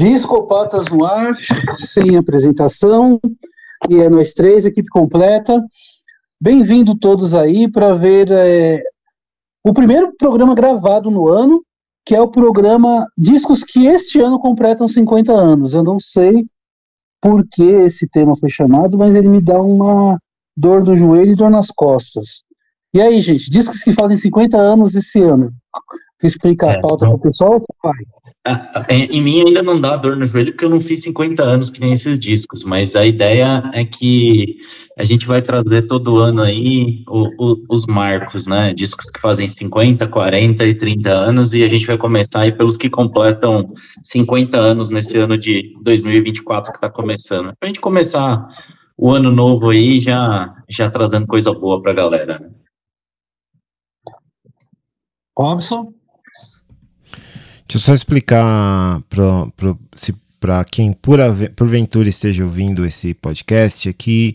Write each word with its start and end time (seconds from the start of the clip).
Discopatas 0.00 0.86
no 0.86 1.04
ar, 1.04 1.36
sem 1.76 2.16
apresentação, 2.16 3.20
e 3.86 4.00
é 4.00 4.08
nós 4.08 4.32
três, 4.32 4.64
equipe 4.64 4.88
completa. 4.88 5.62
Bem-vindo 6.40 6.98
todos 6.98 7.34
aí 7.34 7.70
para 7.70 7.92
ver 7.92 8.30
é, 8.30 8.82
o 9.62 9.74
primeiro 9.74 10.10
programa 10.16 10.54
gravado 10.54 11.10
no 11.10 11.28
ano, 11.28 11.62
que 12.02 12.16
é 12.16 12.20
o 12.22 12.30
programa 12.30 13.06
Discos 13.14 13.62
que 13.62 13.88
este 13.88 14.18
ano 14.18 14.40
completam 14.40 14.88
50 14.88 15.32
anos. 15.32 15.74
Eu 15.74 15.84
não 15.84 16.00
sei 16.00 16.46
por 17.20 17.46
que 17.46 17.62
esse 17.62 18.08
tema 18.08 18.34
foi 18.34 18.48
chamado, 18.48 18.96
mas 18.96 19.14
ele 19.14 19.28
me 19.28 19.42
dá 19.42 19.60
uma 19.60 20.18
dor 20.56 20.82
no 20.82 20.94
joelho 20.94 21.32
e 21.32 21.36
dor 21.36 21.50
nas 21.50 21.70
costas. 21.70 22.42
E 22.94 23.02
aí, 23.02 23.20
gente, 23.20 23.50
discos 23.50 23.82
que 23.82 23.92
fazem 23.92 24.16
50 24.16 24.56
anos 24.56 24.94
esse 24.94 25.20
ano. 25.20 25.52
Explica 26.22 26.68
a 26.68 26.72
é, 26.72 26.80
pauta 26.80 27.04
para 27.04 27.14
o 27.14 27.20
pessoal? 27.20 27.62
Vai. 27.82 27.92
Em 28.88 29.22
mim 29.22 29.42
ainda 29.46 29.62
não 29.62 29.80
dá 29.80 29.96
dor 29.96 30.16
no 30.16 30.24
joelho 30.24 30.52
porque 30.52 30.64
eu 30.64 30.70
não 30.70 30.80
fiz 30.80 31.02
50 31.02 31.42
anos 31.42 31.70
que 31.70 31.80
nem 31.80 31.92
esses 31.92 32.18
discos, 32.18 32.64
mas 32.64 32.96
a 32.96 33.04
ideia 33.04 33.70
é 33.74 33.84
que 33.84 34.56
a 34.98 35.04
gente 35.04 35.26
vai 35.26 35.42
trazer 35.42 35.82
todo 35.82 36.18
ano 36.18 36.42
aí 36.42 37.04
o, 37.06 37.28
o, 37.38 37.64
os 37.68 37.86
marcos, 37.86 38.46
né? 38.46 38.72
Discos 38.72 39.10
que 39.10 39.20
fazem 39.20 39.46
50, 39.46 40.08
40 40.08 40.66
e 40.66 40.74
30 40.74 41.10
anos 41.10 41.52
e 41.52 41.62
a 41.62 41.68
gente 41.68 41.86
vai 41.86 41.98
começar 41.98 42.40
aí 42.40 42.52
pelos 42.52 42.76
que 42.76 42.88
completam 42.88 43.74
50 44.02 44.56
anos 44.58 44.90
nesse 44.90 45.18
ano 45.18 45.36
de 45.36 45.74
2024 45.82 46.72
que 46.72 46.78
está 46.78 46.88
começando. 46.88 47.52
Para 47.58 47.66
a 47.66 47.66
gente 47.66 47.80
começar 47.80 48.46
o 48.96 49.10
ano 49.10 49.30
novo 49.30 49.70
aí 49.70 49.98
já, 49.98 50.54
já 50.68 50.90
trazendo 50.90 51.26
coisa 51.26 51.52
boa 51.52 51.80
para 51.82 51.92
a 51.92 51.94
galera. 51.94 52.38
Né? 52.38 52.50
Robson? 55.38 55.99
Deixa 57.70 57.78
eu 57.78 57.80
só 57.82 57.94
explicar 57.94 59.00
para 60.40 60.64
quem 60.64 60.92
por, 60.92 61.20
porventura 61.54 62.08
esteja 62.08 62.42
ouvindo 62.42 62.84
esse 62.84 63.14
podcast 63.14 63.88
aqui. 63.88 64.34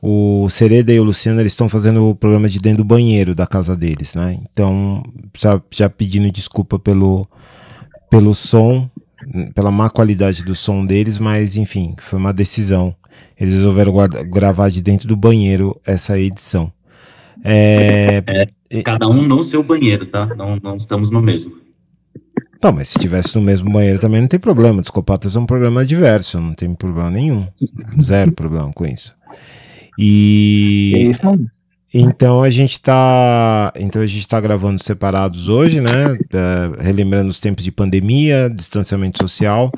O 0.00 0.48
Sereda 0.48 0.92
e 0.92 1.00
o 1.00 1.02
Luciano 1.02 1.40
estão 1.40 1.68
fazendo 1.68 2.08
o 2.08 2.14
programa 2.14 2.48
de 2.48 2.60
dentro 2.60 2.84
do 2.84 2.86
banheiro 2.86 3.34
da 3.34 3.48
casa 3.48 3.76
deles, 3.76 4.14
né? 4.14 4.38
Então, 4.44 5.02
já, 5.36 5.60
já 5.72 5.90
pedindo 5.90 6.30
desculpa 6.30 6.78
pelo, 6.78 7.26
pelo 8.08 8.32
som, 8.32 8.88
pela 9.56 9.72
má 9.72 9.90
qualidade 9.90 10.44
do 10.44 10.54
som 10.54 10.86
deles, 10.86 11.18
mas 11.18 11.56
enfim, 11.56 11.96
foi 11.98 12.16
uma 12.16 12.32
decisão. 12.32 12.94
Eles 13.36 13.54
resolveram 13.54 13.90
guarda, 13.90 14.22
gravar 14.22 14.70
de 14.70 14.80
dentro 14.80 15.08
do 15.08 15.16
banheiro 15.16 15.76
essa 15.84 16.16
edição. 16.16 16.72
É, 17.42 18.22
é, 18.70 18.82
cada 18.84 19.08
um 19.08 19.26
no 19.26 19.42
seu 19.42 19.64
banheiro, 19.64 20.06
tá? 20.06 20.26
Não, 20.36 20.60
não 20.62 20.76
estamos 20.76 21.10
no 21.10 21.20
mesmo. 21.20 21.66
Não, 22.62 22.72
mas 22.72 22.88
se 22.88 22.98
estivesse 22.98 23.36
no 23.36 23.42
mesmo 23.42 23.70
banheiro 23.70 24.00
também 24.00 24.20
não 24.20 24.28
tem 24.28 24.40
problema. 24.40 24.80
Descopatas 24.80 25.36
é 25.36 25.38
um 25.38 25.46
programa 25.46 25.86
diverso, 25.86 26.40
não 26.40 26.54
tem 26.54 26.74
problema 26.74 27.10
nenhum. 27.10 27.46
Zero 28.02 28.32
problema 28.32 28.72
com 28.72 28.84
isso. 28.84 29.14
E. 29.96 30.92
É 30.94 30.98
isso 31.02 31.20
Então 31.94 32.42
a 32.42 32.50
gente 32.50 32.80
tá. 32.80 33.72
Então 33.76 34.02
a 34.02 34.06
gente 34.06 34.26
tá 34.26 34.40
gravando 34.40 34.82
separados 34.82 35.48
hoje, 35.48 35.80
né? 35.80 36.18
Relembrando 36.80 37.30
os 37.30 37.38
tempos 37.38 37.64
de 37.64 37.70
pandemia, 37.70 38.50
distanciamento 38.50 39.18
social. 39.22 39.70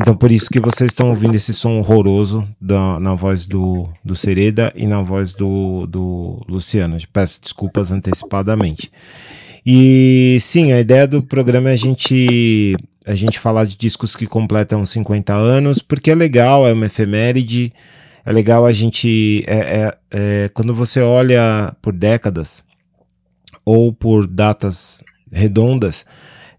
Então 0.00 0.16
por 0.16 0.32
isso 0.32 0.50
que 0.50 0.60
vocês 0.60 0.90
estão 0.90 1.10
ouvindo 1.10 1.36
esse 1.36 1.54
som 1.54 1.78
horroroso 1.78 2.46
da, 2.60 2.98
na 2.98 3.14
voz 3.14 3.46
do, 3.46 3.88
do 4.04 4.16
Sereda 4.16 4.72
e 4.74 4.86
na 4.86 5.02
voz 5.02 5.32
do, 5.32 5.86
do 5.86 6.44
Luciano. 6.48 6.96
Eu 6.96 7.00
peço 7.12 7.40
desculpas 7.40 7.92
antecipadamente. 7.92 8.90
E 9.64 10.38
sim, 10.40 10.72
a 10.72 10.80
ideia 10.80 11.06
do 11.06 11.22
programa 11.22 11.70
é 11.70 11.72
a 11.72 11.76
gente, 11.76 12.76
a 13.06 13.14
gente 13.14 13.38
falar 13.38 13.64
de 13.64 13.76
discos 13.76 14.14
que 14.16 14.26
completam 14.26 14.84
50 14.84 15.34
anos, 15.34 15.80
porque 15.80 16.10
é 16.10 16.14
legal, 16.14 16.66
é 16.66 16.72
uma 16.72 16.86
efeméride, 16.86 17.72
é 18.24 18.32
legal 18.32 18.66
a 18.66 18.72
gente. 18.72 19.44
É, 19.46 19.56
é, 19.56 19.98
é, 20.10 20.50
quando 20.52 20.74
você 20.74 21.00
olha 21.00 21.74
por 21.80 21.92
décadas 21.92 22.62
ou 23.64 23.92
por 23.92 24.26
datas 24.26 25.02
redondas, 25.30 26.04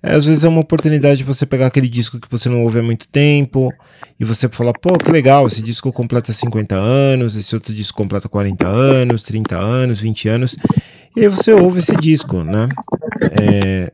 é, 0.01 0.13
às 0.13 0.25
vezes 0.25 0.43
é 0.43 0.49
uma 0.49 0.61
oportunidade 0.61 1.17
de 1.17 1.23
você 1.23 1.45
pegar 1.45 1.67
aquele 1.67 1.89
disco 1.89 2.19
que 2.19 2.29
você 2.29 2.47
não 2.47 2.63
ouve 2.63 2.79
há 2.79 2.83
muito 2.83 3.07
tempo 3.07 3.71
e 4.19 4.23
você 4.23 4.47
falar, 4.47 4.73
pô, 4.73 4.97
que 4.97 5.11
legal, 5.11 5.45
esse 5.45 5.61
disco 5.61 5.91
completa 5.91 6.31
50 6.31 6.75
anos, 6.75 7.35
esse 7.35 7.53
outro 7.53 7.73
disco 7.73 7.97
completa 7.97 8.29
40 8.29 8.65
anos, 8.65 9.23
30 9.23 9.57
anos, 9.57 9.99
20 9.99 10.29
anos. 10.29 10.55
E 11.15 11.21
aí 11.21 11.27
você 11.27 11.53
ouve 11.53 11.79
esse 11.79 11.95
disco, 11.95 12.43
né? 12.43 12.69
É, 13.41 13.91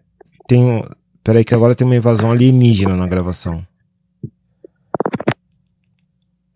tem 0.47 0.63
um, 0.63 0.81
peraí 1.23 1.43
que 1.43 1.55
agora 1.55 1.75
tem 1.75 1.85
uma 1.85 1.95
invasão 1.95 2.31
alienígena 2.31 2.95
na 2.95 3.07
gravação. 3.07 3.65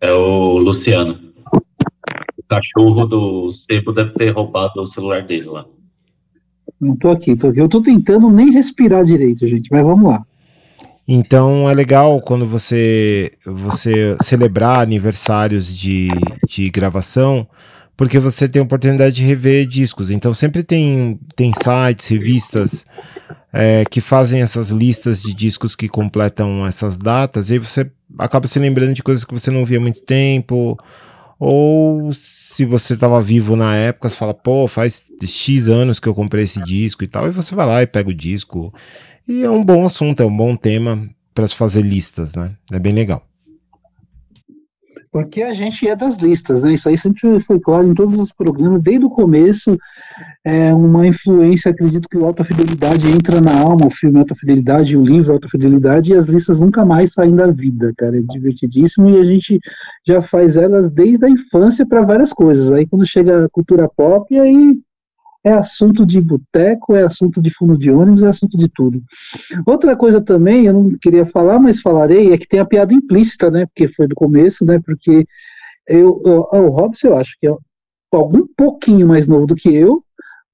É 0.00 0.12
o 0.12 0.58
Luciano. 0.58 1.18
O 1.52 2.42
cachorro 2.48 3.06
do 3.06 3.52
Sebo 3.52 3.92
deve 3.92 4.12
ter 4.14 4.30
roubado 4.30 4.80
o 4.80 4.86
celular 4.86 5.24
dele 5.26 5.46
lá. 5.46 5.66
Não 6.80 6.96
tô 6.96 7.10
aqui, 7.10 7.36
tô 7.36 7.48
aqui. 7.48 7.60
Eu 7.60 7.68
tô 7.68 7.82
tentando 7.82 8.30
nem 8.30 8.50
respirar 8.50 9.04
direito, 9.04 9.46
gente, 9.46 9.68
mas 9.70 9.82
vamos 9.82 10.10
lá. 10.10 10.24
Então 11.06 11.68
é 11.68 11.74
legal 11.74 12.20
quando 12.20 12.46
você 12.46 13.32
você 13.44 14.16
celebrar 14.22 14.80
aniversários 14.80 15.76
de, 15.76 16.08
de 16.48 16.70
gravação, 16.70 17.46
porque 18.00 18.18
você 18.18 18.48
tem 18.48 18.60
a 18.60 18.62
oportunidade 18.62 19.16
de 19.16 19.22
rever 19.22 19.66
discos. 19.66 20.10
Então 20.10 20.32
sempre 20.32 20.62
tem, 20.62 21.20
tem 21.36 21.52
sites, 21.52 22.06
revistas 22.06 22.86
é, 23.52 23.84
que 23.84 24.00
fazem 24.00 24.40
essas 24.40 24.70
listas 24.70 25.20
de 25.20 25.34
discos 25.34 25.76
que 25.76 25.86
completam 25.86 26.66
essas 26.66 26.96
datas, 26.96 27.50
e 27.50 27.52
aí 27.52 27.58
você 27.58 27.90
acaba 28.18 28.46
se 28.46 28.58
lembrando 28.58 28.94
de 28.94 29.02
coisas 29.02 29.22
que 29.22 29.34
você 29.34 29.50
não 29.50 29.66
via 29.66 29.76
há 29.76 29.82
muito 29.82 30.00
tempo, 30.00 30.78
ou 31.38 32.10
se 32.14 32.64
você 32.64 32.94
estava 32.94 33.20
vivo 33.22 33.54
na 33.54 33.76
época, 33.76 34.08
você 34.08 34.16
fala, 34.16 34.32
pô, 34.32 34.66
faz 34.66 35.04
X 35.22 35.68
anos 35.68 36.00
que 36.00 36.08
eu 36.08 36.14
comprei 36.14 36.44
esse 36.44 36.64
disco 36.64 37.04
e 37.04 37.06
tal, 37.06 37.28
e 37.28 37.30
você 37.30 37.54
vai 37.54 37.66
lá 37.66 37.82
e 37.82 37.86
pega 37.86 38.08
o 38.08 38.14
disco. 38.14 38.72
E 39.28 39.42
é 39.42 39.50
um 39.50 39.62
bom 39.62 39.84
assunto, 39.84 40.22
é 40.22 40.24
um 40.24 40.34
bom 40.34 40.56
tema 40.56 41.06
para 41.34 41.46
se 41.46 41.54
fazer 41.54 41.82
listas, 41.82 42.34
né? 42.34 42.56
É 42.72 42.78
bem 42.78 42.94
legal 42.94 43.29
porque 45.12 45.42
a 45.42 45.52
gente 45.52 45.88
é 45.88 45.96
das 45.96 46.16
listas, 46.16 46.62
né? 46.62 46.74
Isso 46.74 46.88
aí 46.88 46.96
sempre 46.96 47.40
foi 47.40 47.58
claro 47.58 47.86
em 47.86 47.94
todos 47.94 48.18
os 48.18 48.32
programas, 48.32 48.80
desde 48.80 49.04
o 49.04 49.10
começo, 49.10 49.76
é 50.44 50.72
uma 50.72 51.06
influência, 51.06 51.70
acredito 51.70 52.08
que 52.08 52.16
o 52.16 52.24
Alta 52.24 52.44
Fidelidade 52.44 53.10
entra 53.10 53.40
na 53.40 53.60
alma, 53.60 53.86
o 53.86 53.90
filme 53.90 54.18
Alta 54.18 54.34
Fidelidade, 54.34 54.96
o 54.96 55.02
livro 55.02 55.32
Alta 55.32 55.48
Fidelidade, 55.48 56.12
e 56.12 56.16
as 56.16 56.26
listas 56.26 56.60
nunca 56.60 56.84
mais 56.84 57.12
saem 57.12 57.34
da 57.34 57.48
vida, 57.48 57.92
cara, 57.98 58.16
é 58.16 58.22
divertidíssimo, 58.22 59.10
e 59.10 59.18
a 59.18 59.24
gente 59.24 59.58
já 60.06 60.22
faz 60.22 60.56
elas 60.56 60.90
desde 60.90 61.24
a 61.24 61.30
infância 61.30 61.84
para 61.84 62.02
várias 62.02 62.32
coisas, 62.32 62.70
aí 62.70 62.86
quando 62.86 63.06
chega 63.06 63.44
a 63.44 63.48
cultura 63.50 63.88
pop, 63.88 64.38
aí 64.38 64.76
é 65.44 65.52
assunto 65.52 66.04
de 66.04 66.20
boteco, 66.20 66.94
é 66.94 67.02
assunto 67.02 67.40
de 67.40 67.50
fundo 67.54 67.76
de 67.78 67.90
ônibus, 67.90 68.22
é 68.22 68.28
assunto 68.28 68.56
de 68.58 68.68
tudo. 68.68 69.02
Outra 69.66 69.96
coisa 69.96 70.20
também, 70.20 70.66
eu 70.66 70.72
não 70.74 70.90
queria 71.00 71.24
falar, 71.26 71.58
mas 71.58 71.80
falarei, 71.80 72.32
é 72.32 72.38
que 72.38 72.46
tem 72.46 72.60
a 72.60 72.64
piada 72.64 72.92
implícita, 72.92 73.50
né? 73.50 73.66
Porque 73.66 73.88
foi 73.88 74.06
do 74.06 74.14
começo, 74.14 74.64
né? 74.64 74.80
Porque 74.84 75.26
eu, 75.88 76.22
eu, 76.24 76.48
o 76.52 76.68
Robson, 76.68 77.08
eu 77.08 77.16
acho 77.16 77.36
que 77.40 77.46
é 77.48 77.54
algum 78.12 78.46
pouquinho 78.56 79.06
mais 79.06 79.26
novo 79.26 79.46
do 79.46 79.54
que 79.54 79.74
eu, 79.74 80.04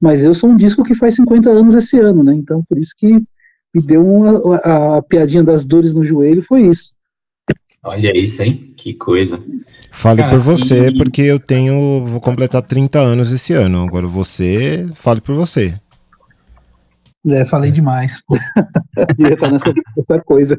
mas 0.01 0.25
eu 0.25 0.35
sou 0.35 0.51
um 0.51 0.57
disco 0.57 0.85
que 0.85 0.95
faz 0.95 1.17
50 1.17 1.51
anos 1.51 1.75
esse 1.75 1.99
ano, 1.99 2.23
né? 2.23 2.35
Então, 2.35 2.63
por 2.69 2.79
isso 2.79 2.93
que 2.97 3.21
me 3.75 3.83
deu 3.83 4.07
uma, 4.07 4.39
a, 4.59 4.99
a 4.99 5.03
piadinha 5.03 5.43
das 5.43 5.65
dores 5.65 5.93
no 5.93 6.05
joelho, 6.05 6.43
foi 6.43 6.69
isso. 6.69 6.95
Olha 7.87 8.11
isso, 8.17 8.43
hein? 8.43 8.75
Que 8.77 8.95
coisa. 8.95 9.41
Fale 9.93 10.21
Cara, 10.21 10.31
por 10.31 10.41
você, 10.41 10.89
e... 10.89 10.97
porque 10.97 11.23
eu 11.23 11.39
tenho. 11.39 12.05
Vou 12.05 12.21
completar 12.21 12.61
30 12.63 12.99
anos 12.99 13.31
esse 13.31 13.53
ano. 13.53 13.85
Agora 13.85 14.09
você, 14.09 14.87
fale 14.95 15.21
por 15.21 15.37
você. 15.37 15.79
É, 17.29 17.45
falei 17.45 17.71
demais. 17.71 18.23
Devia 19.17 19.35
estar 19.35 19.51
nessa, 19.53 19.73
nessa 19.97 20.21
coisa. 20.21 20.59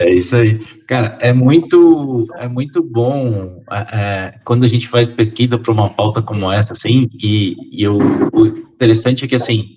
É 0.00 0.12
isso 0.12 0.34
aí. 0.34 0.58
Cara, 0.88 1.16
é 1.20 1.32
muito, 1.32 2.26
é 2.38 2.48
muito 2.48 2.82
bom 2.82 3.62
é, 3.70 3.76
é 3.92 4.34
quando 4.44 4.64
a 4.64 4.68
gente 4.68 4.88
faz 4.88 5.08
pesquisa 5.08 5.56
para 5.56 5.72
uma 5.72 5.90
pauta 5.90 6.20
como 6.20 6.50
essa, 6.50 6.72
assim, 6.72 7.08
e, 7.22 7.54
e 7.70 7.82
eu, 7.82 7.98
o 8.32 8.46
interessante 8.46 9.24
é 9.24 9.28
que, 9.28 9.36
assim, 9.36 9.76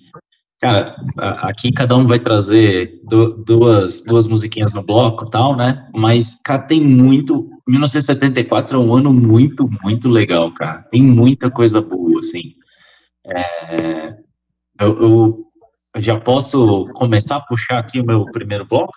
Cara, 0.61 0.95
aqui 1.17 1.71
cada 1.71 1.95
um 1.95 2.05
vai 2.05 2.19
trazer 2.19 3.01
duas, 3.45 4.01
duas 4.01 4.25
musiquinhas 4.25 4.73
no 4.73 4.81
bloco 4.81 5.29
tal, 5.29 5.55
né? 5.55 5.87
Mas, 5.93 6.37
cara, 6.43 6.61
tem 6.61 6.81
muito. 6.81 7.49
1974 7.67 8.77
é 8.77 8.79
um 8.79 8.95
ano 8.95 9.11
muito, 9.11 9.69
muito 9.83 10.07
legal, 10.07 10.53
cara. 10.53 10.83
Tem 10.91 11.01
muita 11.01 11.51
coisa 11.51 11.81
boa, 11.81 12.19
assim. 12.19 12.53
É, 13.27 14.15
eu, 14.79 15.01
eu, 15.01 15.45
já 15.97 16.19
posso 16.19 16.87
começar 16.93 17.37
a 17.37 17.41
puxar 17.41 17.79
aqui 17.79 17.99
o 17.99 18.05
meu 18.05 18.25
primeiro 18.25 18.65
bloco? 18.65 18.93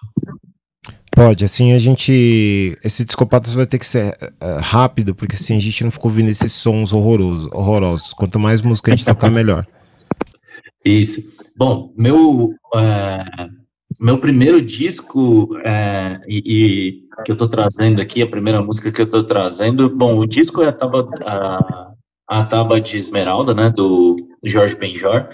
Pode, 1.10 1.44
assim 1.44 1.72
a 1.72 1.78
gente. 1.78 2.78
Esse 2.84 3.04
Discopatas 3.04 3.52
vai 3.52 3.66
ter 3.66 3.78
que 3.78 3.86
ser 3.86 4.16
uh, 4.40 4.60
rápido, 4.60 5.14
porque 5.14 5.34
assim 5.34 5.56
a 5.56 5.60
gente 5.60 5.82
não 5.82 5.90
ficou 5.90 6.10
ouvindo 6.10 6.30
esses 6.30 6.52
sons 6.52 6.92
horrorosos. 6.92 7.50
horrorosos. 7.52 8.12
Quanto 8.12 8.38
mais 8.38 8.62
música 8.62 8.92
a 8.92 8.94
gente 8.94 9.04
tocar, 9.04 9.28
melhor. 9.28 9.66
Isso. 10.84 11.37
Bom, 11.58 11.92
meu, 11.96 12.54
é, 12.76 13.24
meu 13.98 14.18
primeiro 14.18 14.62
disco 14.62 15.58
é, 15.64 16.20
e, 16.28 16.38
e, 16.46 16.92
que 17.24 17.32
eu 17.32 17.34
estou 17.34 17.48
trazendo 17.48 18.00
aqui, 18.00 18.22
a 18.22 18.28
primeira 18.28 18.62
música 18.62 18.92
que 18.92 19.00
eu 19.00 19.06
estou 19.06 19.24
trazendo, 19.24 19.90
bom, 19.90 20.16
o 20.18 20.24
disco 20.24 20.62
é 20.62 20.68
a 20.68 20.72
Taba, 20.72 21.10
a, 21.26 21.92
a 22.28 22.44
Taba 22.44 22.80
de 22.80 22.94
Esmeralda, 22.96 23.52
né, 23.54 23.70
do 23.70 24.14
Jorge 24.44 24.76
Benjor. 24.76 25.28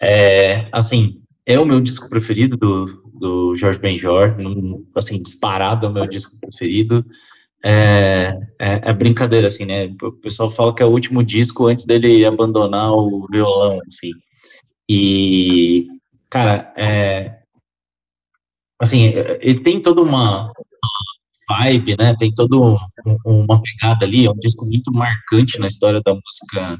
É, 0.00 0.68
assim, 0.72 1.20
é 1.44 1.60
o 1.60 1.66
meu 1.66 1.82
disco 1.82 2.08
preferido 2.08 2.56
do, 2.56 2.86
do 3.12 3.54
Jorge 3.54 3.78
Benjor, 3.78 4.34
assim, 4.96 5.22
disparado 5.22 5.84
é 5.84 5.88
o 5.90 5.92
meu 5.92 6.06
disco 6.06 6.34
preferido. 6.40 7.04
É, 7.62 8.38
é, 8.58 8.88
é, 8.88 8.92
brincadeira, 8.94 9.48
assim, 9.48 9.66
né? 9.66 9.94
O 10.02 10.12
pessoal 10.12 10.50
fala 10.50 10.74
que 10.74 10.82
é 10.82 10.86
o 10.86 10.90
último 10.90 11.22
disco 11.22 11.66
antes 11.66 11.84
dele 11.84 12.24
abandonar 12.24 12.90
o 12.90 13.26
violão, 13.30 13.78
assim. 13.86 14.12
E, 14.88 15.86
cara, 16.30 16.72
é, 16.76 17.42
assim, 18.80 19.12
ele 19.40 19.60
tem 19.60 19.80
toda 19.80 20.02
uma 20.02 20.52
vibe, 21.48 21.96
né? 21.98 22.14
Tem 22.18 22.32
toda 22.32 22.56
uma 23.24 23.62
pegada 23.62 24.04
ali, 24.04 24.26
é 24.26 24.30
um 24.30 24.38
disco 24.38 24.66
muito 24.66 24.92
marcante 24.92 25.58
na 25.58 25.66
história 25.66 26.00
da 26.04 26.12
música 26.12 26.78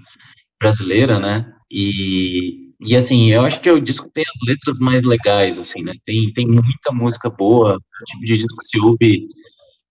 brasileira, 0.60 1.18
né? 1.18 1.52
E, 1.70 2.72
e 2.80 2.94
assim, 2.94 3.30
eu 3.30 3.42
acho 3.42 3.60
que 3.60 3.70
o 3.70 3.80
disco 3.80 4.10
tem 4.12 4.24
as 4.26 4.48
letras 4.48 4.78
mais 4.78 5.02
legais, 5.02 5.58
assim, 5.58 5.82
né? 5.82 5.92
Tem, 6.04 6.32
tem 6.32 6.46
muita 6.46 6.92
música 6.92 7.30
boa, 7.30 7.78
tipo 8.06 8.24
de 8.24 8.38
disco 8.38 8.62
se 8.62 8.78
ouve 8.80 9.28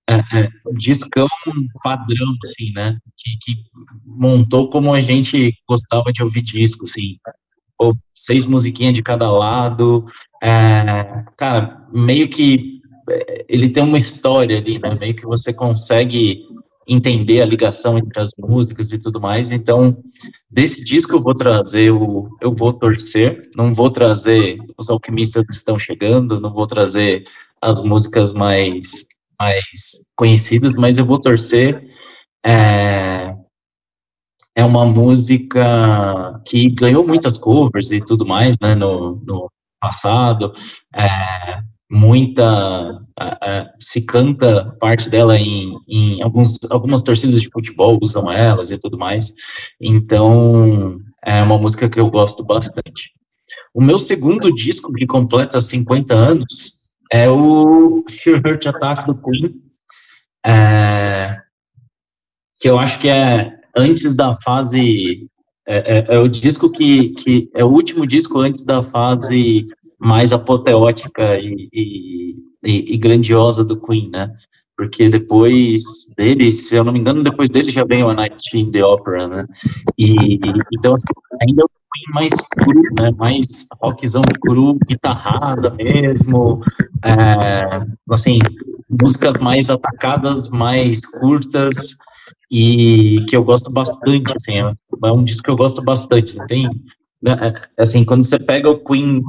é, 0.09 0.15
é, 0.15 0.49
discão 0.75 1.27
padrão, 1.83 2.35
assim, 2.43 2.71
né? 2.73 2.97
Que, 3.17 3.37
que, 3.41 3.63
montou 4.05 4.69
como 4.69 4.93
a 4.93 4.99
gente 4.99 5.53
gostava 5.67 6.11
de 6.11 6.23
ouvir 6.23 6.41
disco, 6.41 6.83
assim. 6.83 7.17
Ou 7.81 7.95
seis 8.13 8.45
musiquinhas 8.45 8.93
de 8.93 9.01
cada 9.01 9.31
lado. 9.31 10.05
É, 10.43 11.25
cara, 11.35 11.87
meio 11.91 12.29
que 12.29 12.79
é, 13.09 13.45
ele 13.49 13.69
tem 13.69 13.83
uma 13.83 13.97
história 13.97 14.57
ali, 14.57 14.77
né? 14.77 14.95
Meio 14.99 15.15
que 15.15 15.25
você 15.25 15.51
consegue 15.51 16.45
entender 16.87 17.41
a 17.41 17.45
ligação 17.45 17.97
entre 17.97 18.19
as 18.19 18.31
músicas 18.37 18.91
e 18.91 18.99
tudo 18.99 19.19
mais. 19.19 19.49
Então, 19.49 19.97
desse 20.49 20.83
disco 20.83 21.15
eu 21.15 21.21
vou 21.21 21.33
trazer 21.33 21.91
o 21.91 22.29
Eu 22.41 22.53
Vou 22.53 22.73
Torcer, 22.73 23.49
não 23.55 23.73
vou 23.73 23.89
trazer 23.89 24.57
Os 24.77 24.89
Alquimistas 24.89 25.45
Estão 25.49 25.79
Chegando, 25.79 26.39
não 26.39 26.53
vou 26.53 26.67
trazer 26.67 27.23
as 27.61 27.81
músicas 27.81 28.31
mais 28.33 29.05
mais 29.39 30.13
conhecidas, 30.15 30.75
mas 30.75 30.99
eu 30.99 31.05
vou 31.05 31.19
torcer. 31.19 31.83
É, 32.45 33.35
é 34.55 34.63
uma 34.65 34.85
música 34.85 36.41
que 36.45 36.69
ganhou 36.69 37.05
muitas 37.05 37.37
covers 37.37 37.91
e 37.91 38.01
tudo 38.01 38.25
mais, 38.25 38.57
né, 38.61 38.75
no, 38.75 39.21
no 39.25 39.49
passado. 39.79 40.53
É, 40.93 41.61
muita 41.89 43.01
é, 43.19 43.69
se 43.79 44.01
canta 44.01 44.75
parte 44.79 45.09
dela 45.09 45.37
em, 45.37 45.77
em 45.87 46.21
alguns, 46.21 46.59
algumas 46.69 47.01
torcidas 47.01 47.39
de 47.41 47.49
futebol 47.49 47.99
usam 48.01 48.31
elas 48.31 48.71
e 48.71 48.77
tudo 48.77 48.97
mais. 48.97 49.33
Então 49.79 50.99
é 51.23 51.41
uma 51.43 51.57
música 51.57 51.89
que 51.89 51.99
eu 51.99 52.09
gosto 52.09 52.43
bastante. 52.43 53.11
O 53.73 53.81
meu 53.81 53.97
segundo 53.97 54.53
disco 54.53 54.91
que 54.93 55.05
completa 55.05 55.59
50 55.59 56.13
anos 56.13 56.73
é 57.11 57.29
o 57.29 58.03
Hurt 58.45 58.65
Attack 58.65 59.05
do 59.05 59.15
Queen, 59.15 59.61
é, 60.45 61.37
que 62.59 62.69
eu 62.69 62.79
acho 62.79 62.99
que 62.99 63.09
é 63.09 63.50
antes 63.75 64.15
da 64.15 64.33
fase. 64.35 65.27
É, 65.67 65.99
é, 65.99 66.15
é, 66.15 66.19
o 66.19 66.27
disco 66.27 66.69
que, 66.69 67.09
que. 67.09 67.49
É 67.53 67.63
o 67.63 67.69
último 67.69 68.05
disco 68.05 68.39
antes 68.39 68.63
da 68.63 68.81
fase 68.81 69.67
mais 69.99 70.33
apoteótica 70.33 71.37
e, 71.37 71.69
e, 71.71 72.35
e, 72.63 72.93
e 72.95 72.97
grandiosa 72.97 73.63
do 73.63 73.79
Queen, 73.79 74.09
né? 74.09 74.31
Porque 74.75 75.09
depois 75.09 75.83
dele, 76.17 76.49
se 76.49 76.75
eu 76.75 76.83
não 76.83 76.91
me 76.91 76.99
engano, 76.99 77.23
depois 77.23 77.49
dele 77.49 77.69
já 77.69 77.83
vem 77.83 78.03
o 78.03 78.09
A 78.09 78.13
Night 78.15 78.57
in 78.57 78.71
the 78.71 78.83
Opera, 78.83 79.27
né? 79.27 79.45
E, 79.97 80.39
então, 80.73 80.93
assim, 80.93 81.05
ainda 81.41 81.65
mais 82.13 82.33
cru, 82.33 82.81
né? 82.99 83.11
Mais 83.17 83.67
rockzão 83.79 84.23
cru, 84.41 84.79
guitarrada 84.87 85.69
mesmo, 85.71 86.61
é, 87.05 87.85
assim, 88.09 88.39
músicas 88.89 89.37
mais 89.37 89.69
atacadas, 89.69 90.49
mais 90.49 91.05
curtas 91.05 91.95
e 92.49 93.23
que 93.27 93.35
eu 93.35 93.43
gosto 93.43 93.71
bastante, 93.71 94.33
assim, 94.35 94.53
é, 94.53 94.73
é 95.05 95.11
um 95.11 95.23
disco 95.23 95.43
que 95.43 95.49
eu 95.49 95.55
gosto 95.55 95.81
bastante. 95.81 96.35
Tem, 96.47 96.69
né, 97.21 97.37
é, 97.77 97.81
assim, 97.81 98.03
quando 98.03 98.25
você 98.25 98.37
pega 98.37 98.69
o 98.69 98.83
Queen 98.83 99.23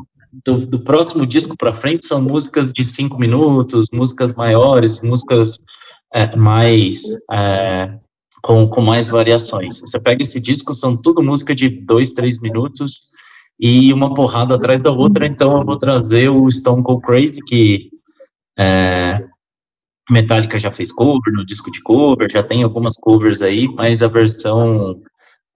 do, 0.44 0.66
do 0.66 0.80
próximo 0.80 1.26
disco 1.26 1.56
para 1.56 1.74
frente, 1.74 2.06
são 2.06 2.20
músicas 2.20 2.72
de 2.72 2.84
cinco 2.84 3.18
minutos, 3.18 3.88
músicas 3.92 4.34
maiores, 4.34 5.00
músicas 5.00 5.58
é, 6.12 6.34
mais 6.34 7.02
é, 7.30 7.94
com, 8.42 8.68
com 8.68 8.80
mais 8.80 9.08
variações. 9.08 9.80
Você 9.80 10.00
pega 10.00 10.22
esse 10.22 10.40
disco, 10.40 10.74
são 10.74 10.96
tudo 10.96 11.22
música 11.22 11.54
de 11.54 11.68
dois, 11.68 12.12
três 12.12 12.40
minutos 12.40 13.00
e 13.60 13.92
uma 13.92 14.14
porrada 14.14 14.54
atrás 14.54 14.82
da 14.82 14.90
outra, 14.90 15.26
então 15.26 15.58
eu 15.58 15.64
vou 15.64 15.78
trazer 15.78 16.28
o 16.28 16.50
Stone 16.50 16.82
Cold 16.82 17.02
Crazy, 17.02 17.40
que 17.46 17.90
é, 18.58 19.24
Metallica 20.12 20.58
já 20.58 20.70
fez 20.70 20.92
cover 20.92 21.32
no 21.32 21.44
disco 21.44 21.70
de 21.70 21.80
cover, 21.82 22.30
já 22.30 22.42
tem 22.42 22.62
algumas 22.62 22.94
covers 22.96 23.42
aí, 23.42 23.66
mas 23.68 24.02
a 24.02 24.08
versão 24.08 25.00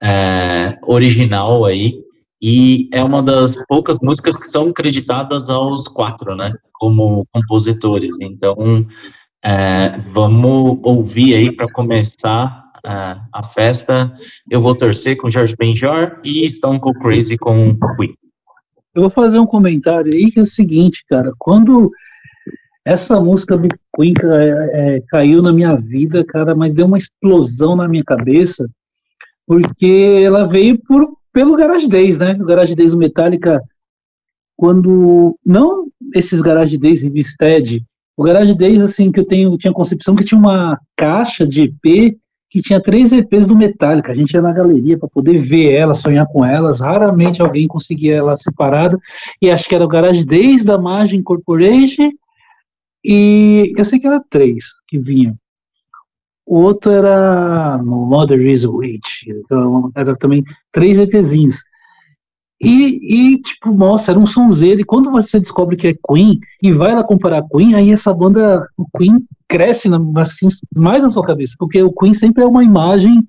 é, 0.03 0.77
original 0.83 1.65
aí, 1.65 2.01
e 2.41 2.89
é 2.93 3.03
uma 3.03 3.23
das 3.23 3.57
poucas 3.67 3.99
músicas 4.03 4.37
que 4.37 4.49
são 4.49 4.73
creditadas 4.73 5.49
aos 5.49 5.89
quatro, 5.89 6.35
né, 6.35 6.53
como 6.73 7.27
compositores, 7.33 8.17
então 8.21 8.87
é, 9.45 9.99
vamos 10.13 10.79
ouvir 10.83 11.35
aí 11.35 11.53
para 11.53 11.73
começar 11.73 12.65
a, 12.85 13.21
a 13.33 13.45
festa, 13.45 14.13
eu 14.51 14.61
vou 14.61 14.75
torcer 14.75 15.17
com 15.17 15.31
George 15.31 15.55
Benjor 15.59 16.21
e 16.25 16.49
Stone 16.49 16.81
Cold 16.81 16.99
Crazy 17.01 17.37
com 17.37 17.77
Queen. 17.97 18.15
Eu 18.95 19.03
vou 19.03 19.11
fazer 19.11 19.39
um 19.39 19.47
comentário 19.47 20.13
aí 20.15 20.31
que 20.31 20.39
é 20.39 20.43
o 20.43 20.47
seguinte, 20.47 21.05
cara, 21.09 21.33
quando 21.39 21.91
essa 22.87 23.21
música 23.21 23.59
do 23.59 23.69
Queen 23.97 24.15
é, 24.23 24.97
é, 24.97 25.03
caiu 25.09 25.43
na 25.43 25.53
minha 25.53 25.75
vida, 25.75 26.25
cara, 26.25 26.55
mas 26.55 26.73
deu 26.73 26.87
uma 26.87 26.97
explosão 26.97 27.75
na 27.75 27.89
minha 27.89 28.05
cabeça, 28.05 28.71
porque 29.45 30.23
ela 30.25 30.49
veio 30.49 30.79
por, 30.79 31.05
pelo 31.33 31.57
Garage 31.57 31.89
Days, 31.89 32.17
né? 32.17 32.39
O 32.41 32.45
Garage 32.45 32.77
Days 32.77 32.93
do 32.93 32.97
Metallica, 32.97 33.61
quando 34.57 35.37
não 35.45 35.89
esses 36.15 36.41
Garage 36.41 36.79
Days 36.79 37.03
Revisited, 37.03 37.85
o 38.17 38.23
Garage 38.23 38.55
Days 38.55 38.81
assim 38.81 39.11
que 39.11 39.19
eu 39.19 39.27
tenho 39.27 39.59
tinha 39.59 39.73
concepção 39.73 40.15
que 40.15 40.23
tinha 40.23 40.39
uma 40.39 40.79
caixa 40.97 41.45
de 41.45 41.63
EP 41.65 42.17
que 42.49 42.63
tinha 42.63 42.81
três 42.81 43.13
EPs 43.13 43.49
do 43.49 43.57
Metallica. 43.57 44.13
A 44.13 44.15
gente 44.15 44.33
ia 44.33 44.41
na 44.41 44.53
galeria 44.53 44.97
para 44.97 45.09
poder 45.09 45.41
ver 45.41 45.73
elas, 45.73 45.99
sonhar 45.99 46.27
com 46.29 46.45
elas. 46.45 46.81
Raramente 46.81 47.43
alguém 47.43 47.67
conseguia 47.67 48.15
ela 48.15 48.37
separada. 48.37 48.97
E 49.43 49.51
acho 49.51 49.69
que 49.69 49.75
era 49.75 49.85
o 49.85 49.89
Garage 49.89 50.25
Days 50.25 50.65
da 50.65 50.79
Margin 50.79 51.21
Corporation. 51.21 52.13
E 53.09 53.73
eu 53.77 53.85
sei 53.85 54.01
que 54.01 54.07
era 54.09 54.21
três 54.29 54.65
que 54.89 54.99
vinham. 54.99 55.39
O 56.45 56.57
outro 56.63 56.91
era 56.91 57.79
Mother 57.81 58.41
is 58.41 58.65
a 58.65 58.69
Witch. 58.69 59.23
Então, 59.29 59.93
era 59.95 60.17
também 60.17 60.43
três 60.73 60.99
EPzinhos. 60.99 61.63
E, 62.61 63.35
e, 63.35 63.43
tipo, 63.43 63.71
nossa, 63.71 64.11
era 64.11 64.19
um 64.19 64.27
sonzeiro. 64.27 64.81
E 64.81 64.85
quando 64.85 65.13
você 65.13 65.39
descobre 65.39 65.77
que 65.77 65.87
é 65.87 65.95
Queen 65.95 66.41
e 66.61 66.73
vai 66.73 66.97
lá 66.97 67.05
comparar 67.05 67.45
Queen, 67.49 67.75
aí 67.75 67.93
essa 67.93 68.13
banda, 68.13 68.67
o 68.77 68.85
Queen, 68.99 69.25
cresce 69.49 69.89
assim, 70.17 70.49
mais 70.75 71.05
na 71.05 71.11
sua 71.11 71.25
cabeça. 71.25 71.55
Porque 71.57 71.81
o 71.81 71.93
Queen 71.93 72.13
sempre 72.13 72.43
é 72.43 72.47
uma 72.47 72.65
imagem, 72.65 73.23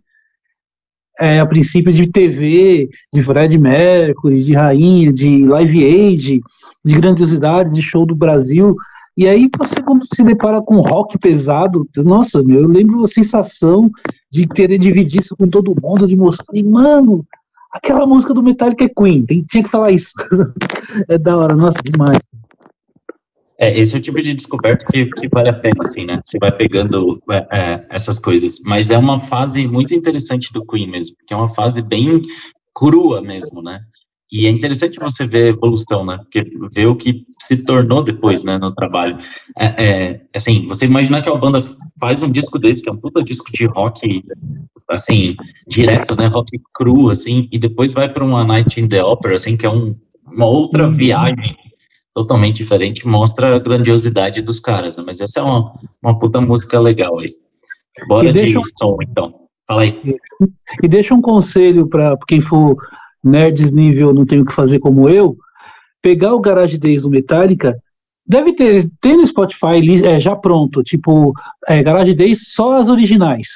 é, 1.19 1.39
a 1.39 1.46
princípio, 1.46 1.93
de 1.93 2.07
TV, 2.07 2.89
de 3.13 3.22
Fred 3.22 3.55
Mercury, 3.60 4.41
de 4.41 4.55
rainha, 4.55 5.13
de 5.13 5.46
Live 5.46 5.86
Aid, 5.86 6.41
de 6.84 6.93
grandiosidade, 6.96 7.75
de 7.75 7.81
show 7.84 8.07
do 8.07 8.15
Brasil. 8.15 8.75
E 9.17 9.27
aí 9.27 9.50
você, 9.57 9.81
quando 9.81 10.05
se 10.05 10.24
depara 10.24 10.62
com 10.62 10.79
rock 10.79 11.17
pesado, 11.17 11.89
nossa, 11.97 12.43
meu, 12.43 12.62
eu 12.62 12.67
lembro 12.67 13.01
a 13.01 13.07
sensação 13.07 13.89
de 14.31 14.47
querer 14.47 14.77
dividir 14.77 15.21
isso 15.21 15.36
com 15.36 15.50
todo 15.50 15.75
mundo, 15.81 16.07
de 16.07 16.15
mostrar, 16.15 16.45
e, 16.53 16.63
mano, 16.63 17.25
aquela 17.71 18.05
música 18.05 18.31
do 18.31 18.43
Metallica 18.43 18.86
é 18.86 18.89
Queen, 18.89 19.25
tem, 19.25 19.43
tinha 19.43 19.63
que 19.63 19.71
falar 19.71 19.89
isso. 19.89 20.12
é 21.09 21.17
da 21.17 21.36
hora, 21.36 21.55
nossa, 21.55 21.79
demais. 21.83 22.19
É, 23.59 23.79
esse 23.79 23.95
é 23.95 23.97
o 23.97 24.01
tipo 24.01 24.21
de 24.21 24.36
descoberta 24.36 24.86
que, 24.86 25.07
que 25.07 25.27
vale 25.27 25.50
a 25.50 25.53
pena, 25.53 25.83
assim, 25.83 26.05
né? 26.05 26.21
Você 26.24 26.38
vai 26.38 26.51
pegando 26.51 27.19
é, 27.31 27.47
é, 27.51 27.88
essas 27.89 28.19
coisas. 28.19 28.59
Mas 28.63 28.91
é 28.91 28.97
uma 29.00 29.19
fase 29.21 29.65
muito 29.67 29.95
interessante 29.95 30.53
do 30.53 30.63
Queen 30.63 30.88
mesmo, 30.88 31.15
porque 31.17 31.33
é 31.33 31.38
uma 31.38 31.50
fase 31.50 31.81
bem 31.81 32.21
crua 32.71 33.19
mesmo, 33.19 33.63
né? 33.63 33.79
E 34.31 34.46
é 34.46 34.50
interessante 34.50 35.00
você 35.00 35.25
ver 35.25 35.43
a 35.43 35.48
evolução, 35.50 36.05
né? 36.05 36.17
Porque 36.17 36.43
ver 36.74 36.86
o 36.88 36.96
que 36.96 37.25
se 37.39 37.63
tornou 37.63 38.03
depois, 38.03 38.43
né, 38.43 38.57
no 38.57 38.74
trabalho. 38.74 39.17
É, 39.57 39.65
é, 39.77 40.22
assim, 40.36 40.67
você 40.67 40.86
imaginar 40.86 41.22
que 41.22 41.29
a 41.29 41.36
banda 41.36 41.62
faz 42.00 42.22
um 42.22 42.29
disco 42.29 42.60
desse, 42.60 42.84
que 42.84 42.89
é 42.89 42.91
um 42.91 42.98
puta 42.98 43.24
disco 43.24 43.50
de 43.53 43.65
rock, 43.65 44.24
assim, 44.89 45.36
direto, 45.65 46.15
né, 46.15 46.27
rock 46.27 46.60
cru, 46.74 47.10
assim, 47.10 47.48
e 47.51 47.57
depois 47.57 47.93
vai 47.93 48.12
para 48.12 48.24
uma 48.24 48.43
Night 48.43 48.79
in 48.79 48.89
the 48.89 49.01
Opera, 49.01 49.36
assim, 49.36 49.55
que 49.55 49.65
é 49.65 49.69
um, 49.69 49.96
uma 50.25 50.46
outra 50.46 50.88
uhum. 50.88 50.91
viagem 50.91 51.55
totalmente 52.13 52.57
diferente, 52.57 53.07
mostra 53.07 53.55
a 53.55 53.60
grandiosidade 53.60 54.41
dos 54.41 54.60
caras, 54.60 54.98
né? 54.98 55.03
Mas 55.05 55.22
essa 55.22 55.39
é 55.39 55.43
uma, 55.43 55.72
uma 56.01 56.17
puta 56.17 56.41
música 56.41 56.79
legal 56.79 57.19
aí. 57.19 57.29
Bora 58.07 58.34
de 58.34 58.57
um... 58.57 58.63
som, 58.63 58.98
então. 59.01 59.48
Fala 59.67 59.84
aí. 59.84 60.01
E 60.81 60.88
deixa 60.88 61.13
um 61.13 61.22
conselho 61.22 61.88
para 61.88 62.17
quem 62.27 62.41
for 62.41 62.75
nerds 63.24 63.71
nível 63.71 64.13
não 64.13 64.25
tem 64.25 64.39
o 64.39 64.45
que 64.45 64.53
fazer 64.53 64.79
como 64.79 65.09
eu, 65.09 65.38
pegar 66.01 66.33
o 66.33 66.39
Garage 66.39 66.77
Days 66.77 67.01
do 67.01 67.09
Metallica, 67.09 67.77
deve 68.25 68.53
ter, 68.53 68.89
tem 69.01 69.17
no 69.17 69.25
Spotify 69.25 70.05
é, 70.05 70.19
já 70.19 70.36
pronto, 70.36 70.83
tipo, 70.83 71.33
é, 71.67 71.81
Garage 71.81 72.13
Days 72.13 72.53
só 72.53 72.77
as 72.77 72.89
originais. 72.89 73.50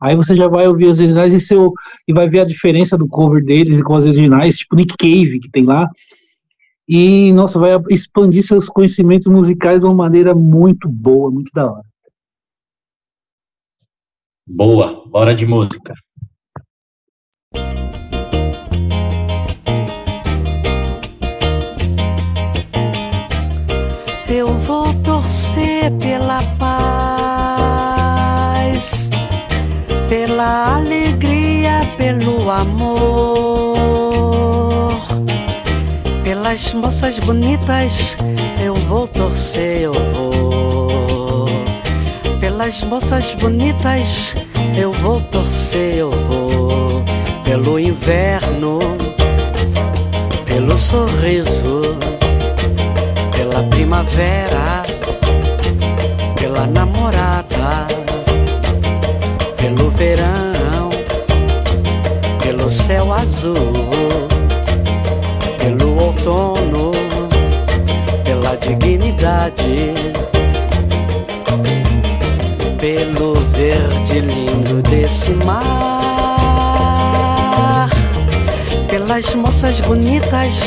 Aí 0.00 0.14
você 0.14 0.36
já 0.36 0.46
vai 0.46 0.68
ouvir 0.68 0.88
as 0.88 0.98
originais 0.98 1.32
e, 1.32 1.40
seu, 1.40 1.72
e 2.06 2.12
vai 2.12 2.28
ver 2.28 2.40
a 2.40 2.44
diferença 2.44 2.98
do 2.98 3.08
cover 3.08 3.42
deles 3.44 3.78
e 3.78 3.82
com 3.82 3.94
as 3.94 4.04
originais, 4.04 4.58
tipo 4.58 4.76
Nick 4.76 4.94
Cave, 4.96 5.40
que 5.40 5.50
tem 5.50 5.64
lá. 5.64 5.88
E, 6.88 7.32
nossa, 7.32 7.58
vai 7.58 7.70
expandir 7.90 8.44
seus 8.44 8.68
conhecimentos 8.68 9.26
musicais 9.28 9.80
de 9.80 9.86
uma 9.86 9.94
maneira 9.94 10.34
muito 10.34 10.88
boa, 10.88 11.30
muito 11.30 11.50
da 11.52 11.70
hora. 11.70 11.86
Boa, 14.46 15.04
bora 15.08 15.34
de 15.34 15.44
música. 15.44 15.94
Torcer 25.16 25.90
pela 25.92 26.42
paz, 26.58 27.08
pela 30.10 30.76
alegria, 30.76 31.80
pelo 31.96 32.50
amor, 32.50 33.78
pelas 36.22 36.74
moças 36.74 37.18
bonitas. 37.20 38.14
Eu 38.62 38.74
vou 38.74 39.08
torcer, 39.08 39.84
eu 39.84 39.94
vou. 39.94 41.46
Pelas 42.38 42.82
moças 42.84 43.34
bonitas, 43.36 44.34
eu 44.76 44.92
vou 44.92 45.18
torcer, 45.22 45.94
eu 45.96 46.10
vou. 46.10 47.02
Pelo 47.42 47.80
inverno, 47.80 48.80
pelo 50.44 50.76
sorriso 50.76 51.96
pela 53.56 53.62
primavera, 53.64 54.84
pela 56.36 56.66
namorada, 56.66 57.86
pelo 59.56 59.90
verão, 59.90 60.90
pelo 62.42 62.70
céu 62.70 63.12
azul, 63.12 63.56
pelo 65.58 65.98
outono, 65.98 66.92
pela 68.24 68.56
dignidade, 68.56 69.94
pelo 72.78 73.34
verde 73.34 74.20
lindo 74.20 74.82
desse 74.82 75.30
mar, 75.30 76.68
pelas 78.88 79.34
moças 79.34 79.80
bonitas 79.80 80.60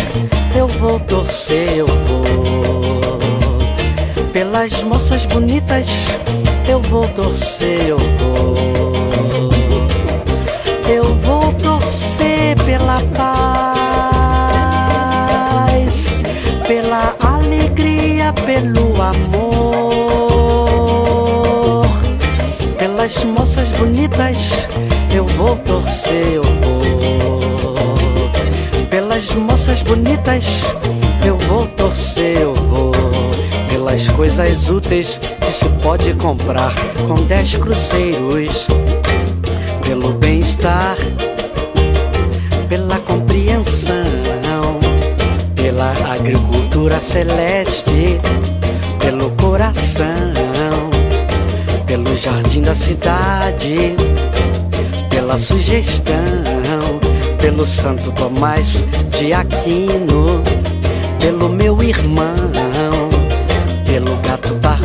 eu 0.55 0.67
vou 0.67 0.99
torcer, 1.01 1.77
eu 1.77 1.85
vou. 1.87 2.78
Pelas 4.33 4.83
moças 4.83 5.25
bonitas, 5.25 5.87
eu 6.67 6.81
vou 6.81 7.07
torcer, 7.09 7.87
eu 7.87 7.97
vou. 7.97 8.55
Eu 10.87 11.03
vou 11.15 11.51
torcer 11.53 12.55
pela 12.63 13.01
paz, 13.15 14.19
pela 16.67 17.15
alegria, 17.21 18.31
pelo 18.45 19.01
amor. 19.01 19.49
Pelas 22.77 23.23
moças 23.23 23.71
bonitas, 23.71 24.67
eu 25.13 25.25
vou 25.25 25.55
torcer, 25.57 26.33
eu 26.33 26.43
vou 26.43 26.79
pelas 28.89 29.33
moças 29.35 29.83
bonitas, 29.83 30.63
eu 31.25 31.37
vou 31.47 31.65
torcer, 31.67 32.41
eu 32.41 32.58
vou. 33.89 33.99
Pelas 33.99 34.07
coisas 34.09 34.69
úteis 34.69 35.17
que 35.17 35.51
se 35.51 35.67
pode 35.81 36.13
comprar 36.13 36.73
com 37.07 37.15
dez 37.15 37.55
cruzeiros. 37.55 38.67
Pelo 39.83 40.13
bem-estar, 40.13 40.95
pela 42.67 42.97
compreensão, 42.99 44.79
pela 45.55 45.91
agricultura 46.13 47.01
celeste, 47.01 48.19
pelo 48.99 49.31
coração, 49.31 50.05
pelo 51.87 52.15
jardim 52.15 52.61
da 52.61 52.75
cidade, 52.75 53.95
pela 55.09 55.39
sugestão 55.39 56.99
pelo 57.39 57.65
Santo 57.65 58.11
Tomás 58.11 58.85
de 59.17 59.33
Aquino, 59.33 60.43
pelo 61.19 61.49
meu 61.49 61.81
irmão, 61.81 62.35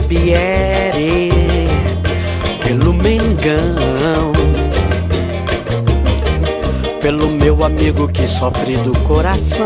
Barbieri, 0.04 1.30
pelo 2.62 2.92
Mengão, 2.92 4.32
pelo 7.00 7.28
meu 7.28 7.64
amigo 7.64 8.06
que 8.08 8.28
sofre 8.28 8.76
do 8.76 8.92
coração, 9.00 9.64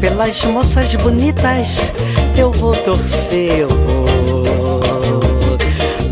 pelas 0.00 0.44
moças 0.44 0.94
bonitas 0.94 1.92
eu 2.36 2.52
vou 2.52 2.76
torcer, 2.76 3.58
eu 3.58 3.68
vou. 3.68 5.58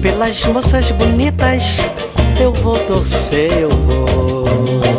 Pelas 0.02 0.44
moças 0.46 0.90
bonitas 0.90 1.76
eu 2.40 2.52
vou 2.52 2.76
torcer, 2.80 3.52
eu 3.52 3.70
vou. 3.70 4.97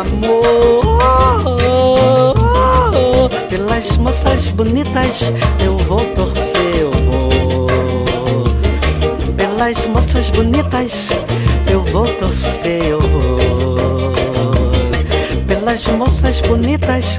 Amor. 0.00 1.56
Pelas 3.48 3.96
moças 3.96 4.48
bonitas, 4.48 5.32
eu 5.64 5.76
vou 5.78 6.04
torcer, 6.14 6.76
eu 6.80 6.90
vou. 6.90 8.46
Pelas 9.36 9.86
moças 9.86 10.30
bonitas, 10.30 11.08
eu 11.70 11.82
vou 11.84 12.06
torcer, 12.06 12.82
eu 12.84 13.00
vou 13.00 13.64
pelas 15.64 15.86
moças 15.88 16.40
bonitas, 16.42 17.18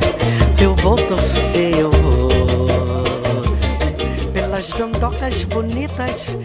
eu 0.62 0.76
vou 0.76 0.96
torcer, 0.96 1.80
eu 1.80 1.90
vou. 1.92 2.30
Pelas 4.32 4.68
dandocas 4.68 5.44
bonitas, 5.46 6.38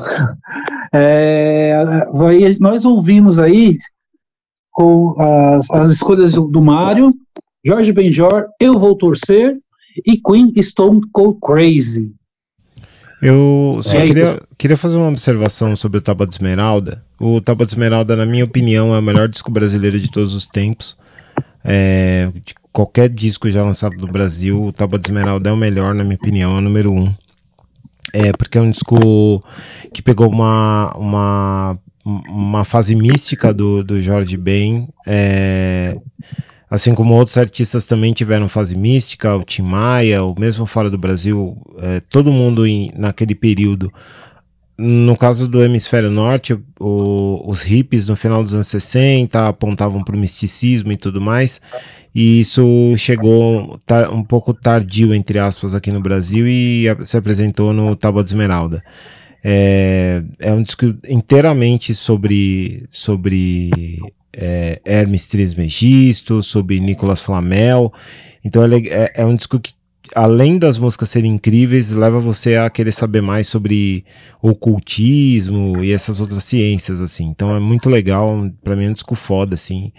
É, 0.94 1.82
nós 2.60 2.84
ouvimos 2.84 3.38
aí 3.38 3.78
com 4.70 5.14
as, 5.18 5.70
as 5.70 5.92
escolhas 5.92 6.34
do, 6.34 6.42
do 6.42 6.60
Mário, 6.60 7.14
Jorge 7.64 7.92
Benjor, 7.92 8.44
Eu 8.60 8.78
Vou 8.78 8.94
Torcer 8.94 9.56
e 10.06 10.20
Queen 10.20 10.52
Stone 10.60 11.00
Cold 11.10 11.38
Crazy. 11.40 12.12
Eu 13.22 13.72
só 13.84 13.98
é, 13.98 14.04
queria, 14.04 14.42
queria 14.58 14.76
fazer 14.76 14.96
uma 14.96 15.08
observação 15.08 15.76
sobre 15.76 15.98
o 15.98 16.02
Tábua 16.02 16.26
de 16.26 16.34
Esmeralda. 16.34 17.04
O 17.20 17.40
Tábua 17.40 17.64
de 17.64 17.72
Esmeralda, 17.72 18.16
na 18.16 18.26
minha 18.26 18.44
opinião, 18.44 18.92
é 18.92 18.98
o 18.98 19.02
melhor 19.02 19.28
disco 19.28 19.50
brasileiro 19.50 20.00
de 20.00 20.10
todos 20.10 20.34
os 20.34 20.44
tempos. 20.44 20.96
É, 21.64 22.30
de 22.34 22.52
qualquer 22.72 23.08
disco 23.08 23.48
já 23.48 23.64
lançado 23.64 23.96
no 23.96 24.08
Brasil, 24.08 24.60
o 24.60 24.72
Tábua 24.72 24.98
de 24.98 25.06
Esmeralda 25.06 25.50
é 25.50 25.52
o 25.52 25.56
melhor, 25.56 25.94
na 25.94 26.02
minha 26.02 26.16
opinião, 26.16 26.56
é 26.56 26.58
o 26.58 26.60
número 26.60 26.92
um. 26.92 27.14
É, 28.12 28.32
porque 28.32 28.58
é 28.58 28.60
um 28.60 28.70
disco 28.70 29.42
que 29.92 30.02
pegou 30.02 30.28
uma, 30.28 30.92
uma, 30.96 31.78
uma 32.04 32.64
fase 32.64 32.94
mística 32.94 33.52
do, 33.52 33.84
do 33.84 34.00
Jorge 34.00 34.36
Ben. 34.36 34.88
É, 35.06 35.96
Assim 36.72 36.94
como 36.94 37.12
outros 37.12 37.36
artistas 37.36 37.84
também 37.84 38.14
tiveram 38.14 38.48
fase 38.48 38.74
mística, 38.74 39.36
o 39.36 39.44
Tim 39.44 39.60
Maia, 39.60 40.24
o 40.24 40.34
mesmo 40.38 40.64
fora 40.64 40.88
do 40.88 40.96
Brasil, 40.96 41.54
é, 41.76 42.00
todo 42.00 42.32
mundo 42.32 42.66
em, 42.66 42.90
naquele 42.96 43.34
período. 43.34 43.92
No 44.78 45.14
caso 45.14 45.46
do 45.46 45.62
Hemisfério 45.62 46.10
Norte, 46.10 46.58
o, 46.80 47.44
os 47.46 47.62
hippies 47.62 48.08
no 48.08 48.16
final 48.16 48.42
dos 48.42 48.54
anos 48.54 48.68
60 48.68 49.48
apontavam 49.48 50.02
para 50.02 50.16
o 50.16 50.18
misticismo 50.18 50.90
e 50.90 50.96
tudo 50.96 51.20
mais, 51.20 51.60
e 52.14 52.40
isso 52.40 52.94
chegou 52.98 53.78
um 54.12 54.22
pouco 54.22 54.52
tardio, 54.52 55.14
entre 55.14 55.38
aspas, 55.38 55.74
aqui 55.74 55.90
no 55.90 56.00
Brasil 56.00 56.46
e 56.46 56.84
se 57.04 57.16
apresentou 57.16 57.72
no 57.72 57.96
Tábua 57.96 58.22
de 58.22 58.30
Esmeralda. 58.30 58.82
É, 59.44 60.22
é 60.38 60.52
um 60.52 60.62
disco 60.62 60.94
inteiramente 61.08 61.94
sobre, 61.94 62.86
sobre 62.90 63.98
é, 64.32 64.80
Hermes 64.84 65.26
Trismegisto, 65.26 66.42
sobre 66.42 66.78
Nicolas 66.80 67.20
Flamel. 67.20 67.92
Então 68.44 68.62
é, 68.62 68.76
é, 68.76 69.12
é, 69.16 69.24
um 69.24 69.34
disco 69.34 69.58
que, 69.58 69.72
além 70.14 70.58
das 70.58 70.78
músicas 70.78 71.10
serem 71.10 71.32
incríveis, 71.32 71.90
leva 71.90 72.20
você 72.20 72.56
a 72.56 72.70
querer 72.70 72.92
saber 72.92 73.20
mais 73.20 73.48
sobre 73.48 74.04
ocultismo 74.40 75.82
e 75.82 75.92
essas 75.92 76.20
outras 76.20 76.44
ciências, 76.44 77.00
assim. 77.00 77.24
Então 77.24 77.54
é 77.56 77.58
muito 77.58 77.90
legal, 77.90 78.50
para 78.62 78.76
mim 78.76 78.86
é 78.86 78.90
um 78.90 78.94
disco 78.94 79.14
foda, 79.14 79.54
assim. 79.54 79.92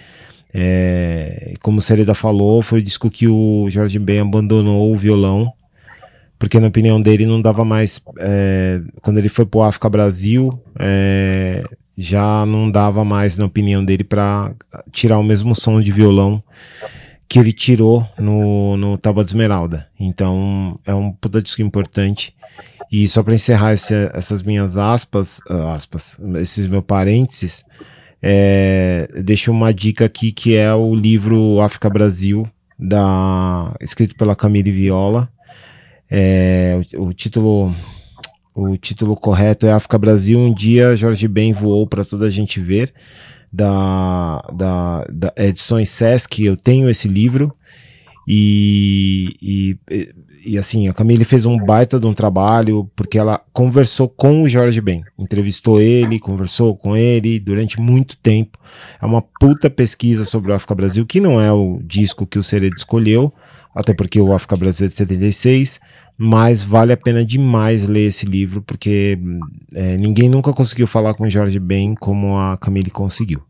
É, 0.54 1.54
como 1.62 1.80
o 1.80 1.82
Sereda 1.82 2.14
falou, 2.14 2.62
foi 2.62 2.80
o 2.80 2.84
disco 2.84 3.10
que 3.10 3.28
o 3.28 3.68
Jorge 3.70 3.98
Ben 3.98 4.20
abandonou 4.20 4.92
o 4.92 4.96
violão, 4.96 5.52
porque 6.38 6.60
na 6.60 6.68
opinião 6.68 7.02
dele 7.02 7.26
não 7.26 7.42
dava 7.42 7.66
mais. 7.66 8.02
É, 8.20 8.82
quando 9.02 9.18
ele 9.18 9.30
foi 9.30 9.46
pro 9.46 9.64
África 9.64 9.90
Brasil, 9.90 10.52
é, 10.80 11.64
já 11.98 12.46
não 12.46 12.70
dava 12.70 13.04
mais, 13.04 13.38
na 13.38 13.46
opinião 13.46 13.84
dele, 13.84 14.04
para 14.04 14.54
tirar 14.92 15.18
o 15.18 15.24
mesmo 15.24 15.56
som 15.56 15.82
de 15.82 15.92
violão 15.92 16.44
que 17.28 17.40
ele 17.40 17.52
tirou 17.52 18.08
no, 18.20 18.78
no 18.78 18.98
Tábua 18.98 19.24
de 19.24 19.32
Esmeralda. 19.32 19.88
Então 20.00 20.80
é 20.86 20.94
um 20.94 21.12
puta 21.12 21.42
disco 21.42 21.64
importante. 21.64 22.36
E 22.92 23.08
só 23.08 23.24
para 23.24 23.34
encerrar 23.34 23.74
esse, 23.74 23.94
essas 24.14 24.44
minhas 24.44 24.78
aspas, 24.78 25.40
uh, 25.50 25.70
aspas, 25.70 26.16
esses 26.36 26.68
meus 26.68 26.84
parênteses, 26.84 27.64
é, 28.26 29.10
deixo 29.22 29.52
uma 29.52 29.74
dica 29.74 30.06
aqui 30.06 30.32
que 30.32 30.56
é 30.56 30.74
o 30.74 30.96
livro 30.96 31.60
África 31.60 31.90
Brasil, 31.90 32.48
da, 32.80 33.76
escrito 33.82 34.16
pela 34.16 34.34
Camille 34.34 34.72
Viola. 34.72 35.30
É, 36.10 36.80
o, 36.96 37.08
o 37.08 37.14
título 37.14 37.76
o 38.56 38.78
título 38.78 39.16
correto 39.16 39.66
é 39.66 39.74
África 39.74 39.98
Brasil. 39.98 40.40
Um 40.40 40.54
dia 40.54 40.96
Jorge 40.96 41.28
Ben 41.28 41.52
voou 41.52 41.86
para 41.86 42.06
toda 42.06 42.26
a 42.28 42.30
gente 42.30 42.62
ver. 42.62 42.94
Da, 43.52 44.42
da, 44.54 45.06
da 45.12 45.34
Edições 45.36 45.90
Sesc, 45.90 46.44
eu 46.44 46.56
tenho 46.56 46.90
esse 46.90 47.08
livro. 47.08 47.54
E, 48.28 49.36
e, 49.42 49.78
e, 50.46 50.58
assim, 50.58 50.88
a 50.88 50.94
Camille 50.94 51.24
fez 51.24 51.46
um 51.46 51.58
baita 51.58 52.00
de 52.00 52.06
um 52.06 52.14
trabalho, 52.14 52.90
porque 52.96 53.18
ela 53.18 53.42
conversou 53.52 54.10
com 54.10 54.44
o 54.44 54.50
Jorge 54.50 54.82
Ben, 54.82 55.04
entrevistou 55.18 55.80
ele, 55.80 56.20
conversou 56.20 56.76
com 56.76 56.96
ele 56.96 57.40
durante 57.40 57.80
muito 57.80 58.18
tempo. 58.18 58.58
É 59.02 59.06
uma 59.06 59.22
puta 59.40 59.70
pesquisa 59.70 60.26
sobre 60.26 60.52
o 60.52 60.56
África 60.56 60.76
Brasil, 60.76 61.06
que 61.06 61.20
não 61.20 61.40
é 61.40 61.52
o 61.52 61.80
disco 61.84 62.28
que 62.28 62.40
o 62.40 62.44
Seredo 62.44 62.76
escolheu, 62.76 63.34
até 63.74 63.94
porque 63.94 64.20
o 64.20 64.34
África 64.34 64.56
Brasil 64.56 64.86
é 64.86 64.90
de 64.90 64.96
76, 64.96 65.80
mas 66.18 66.64
vale 66.64 66.94
a 66.94 66.98
pena 66.98 67.26
demais 67.26 67.88
ler 67.88 68.08
esse 68.08 68.26
livro, 68.26 68.62
porque 68.62 69.18
é, 69.74 69.98
ninguém 69.98 70.30
nunca 70.30 70.54
conseguiu 70.54 70.88
falar 70.88 71.14
com 71.14 71.30
Jorge 71.30 71.60
Ben 71.60 71.96
como 71.96 72.38
a 72.38 72.58
Camille 72.58 72.92
conseguiu. 72.92 73.42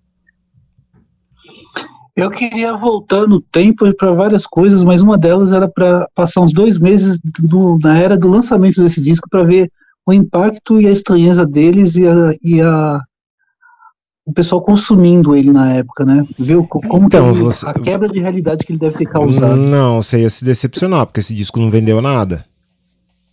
Eu 2.16 2.30
queria 2.30 2.78
voltar 2.78 3.28
no 3.28 3.42
tempo 3.42 3.92
para 3.96 4.14
várias 4.14 4.46
coisas, 4.46 4.84
mas 4.84 5.02
uma 5.02 5.18
delas 5.18 5.52
era 5.52 5.68
para 5.68 6.08
passar 6.14 6.42
uns 6.42 6.54
dois 6.54 6.78
meses 6.78 7.20
do, 7.40 7.80
na 7.82 7.98
era 7.98 8.16
do 8.16 8.28
lançamento 8.28 8.82
desse 8.84 9.02
disco 9.02 9.28
para 9.28 9.44
ver 9.44 9.72
o 10.06 10.14
impacto 10.14 10.80
e 10.80 10.88
a 10.88 10.92
estranheza 10.92 11.46
deles 11.46 11.96
e 11.96 12.06
a, 12.08 12.36
e 12.44 12.62
a 12.62 13.02
o 14.26 14.32
pessoal 14.32 14.62
consumindo 14.62 15.36
ele 15.36 15.52
na 15.52 15.74
época, 15.74 16.06
né? 16.06 16.26
Viu 16.40 16.66
como 16.66 17.08
então, 17.08 17.32
ele, 17.32 17.40
você... 17.40 17.68
a 17.68 17.74
quebra 17.74 18.08
de 18.08 18.20
realidade 18.20 18.64
que 18.64 18.72
ele 18.72 18.80
deve 18.80 18.98
ter 18.98 19.06
causado. 19.06 19.58
Não, 19.58 20.02
você 20.02 20.22
ia 20.22 20.30
se 20.30 20.46
decepcionar, 20.46 21.06
porque 21.06 21.20
esse 21.20 21.36
disco 21.36 21.60
não 21.60 21.70
vendeu 21.70 22.02
nada. 22.02 22.46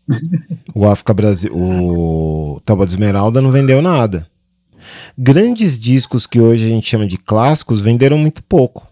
o 0.75 0.87
África 0.89 1.15
Brasil, 1.15 1.53
o 1.55 2.61
Tábua 2.65 2.87
de 2.87 2.95
Esmeralda 2.95 3.41
não 3.41 3.51
vendeu 3.51 3.81
nada. 3.81 4.27
Grandes 5.17 5.79
discos 5.79 6.27
que 6.27 6.41
hoje 6.41 6.67
a 6.67 6.69
gente 6.69 6.89
chama 6.89 7.07
de 7.07 7.17
clássicos 7.17 7.81
venderam 7.81 8.19
muito 8.19 8.43
pouco. 8.43 8.87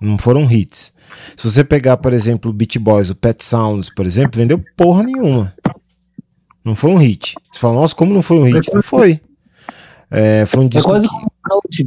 Não 0.00 0.18
foram 0.18 0.50
hits. 0.50 0.92
Se 1.36 1.50
você 1.50 1.64
pegar, 1.64 1.96
por 1.96 2.12
exemplo, 2.12 2.50
o 2.50 2.54
Beat 2.54 2.78
Boys, 2.78 3.10
o 3.10 3.14
Pet 3.14 3.44
Sounds, 3.44 3.88
por 3.88 4.06
exemplo, 4.06 4.38
vendeu 4.38 4.62
porra 4.76 5.02
nenhuma. 5.02 5.54
Não 6.64 6.74
foi 6.74 6.90
um 6.90 6.96
hit. 6.96 7.34
Você 7.52 7.60
fala, 7.60 7.74
nossa, 7.74 7.94
como 7.94 8.12
não 8.12 8.22
foi 8.22 8.38
um 8.38 8.44
hit? 8.44 8.72
Não 8.72 8.82
foi. 8.82 9.20
É, 10.10 10.46
foi 10.46 10.60
um 10.62 10.66
é 10.66 10.68
disco. 10.68 10.88
É 10.88 10.92
quase 10.92 11.08
que... 11.08 11.33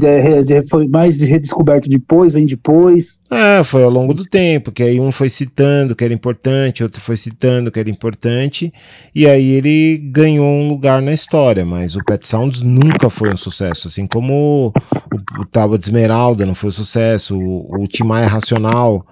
É, 0.04 0.68
foi 0.68 0.88
mais 0.88 1.20
redescoberto 1.20 1.90
depois, 1.90 2.34
vem 2.34 2.46
depois. 2.46 3.20
É, 3.32 3.64
foi 3.64 3.84
ao 3.84 3.90
longo 3.90 4.14
do 4.14 4.26
tempo, 4.26 4.72
que 4.72 4.84
aí 4.84 5.00
um 5.00 5.12
foi 5.12 5.30
citando 5.30 5.96
que 5.96 6.04
era 6.04 6.14
importante, 6.14 6.84
outro 6.84 7.02
foi 7.02 7.18
citando 7.18 7.72
que 7.72 7.80
era 7.80 7.90
importante, 7.90 8.72
e 9.14 9.28
aí 9.28 9.50
ele 9.50 9.98
ganhou 9.98 10.46
um 10.46 10.70
lugar 10.70 11.02
na 11.02 11.14
história, 11.14 11.66
mas 11.66 11.96
o 11.96 12.04
Pet 12.04 12.28
Sounds 12.28 12.62
nunca 12.62 13.10
foi 13.10 13.32
um 13.32 13.38
sucesso, 13.38 13.88
assim 13.88 14.06
como 14.06 14.72
o, 15.14 15.42
o 15.42 15.46
Tábua 15.46 15.78
de 15.78 15.86
Esmeralda 15.86 16.46
não 16.46 16.56
foi 16.56 16.70
um 16.70 16.74
sucesso, 16.74 17.38
o, 17.38 17.84
o 17.84 17.88
Timaya 17.88 18.28
Racional, 18.28 19.06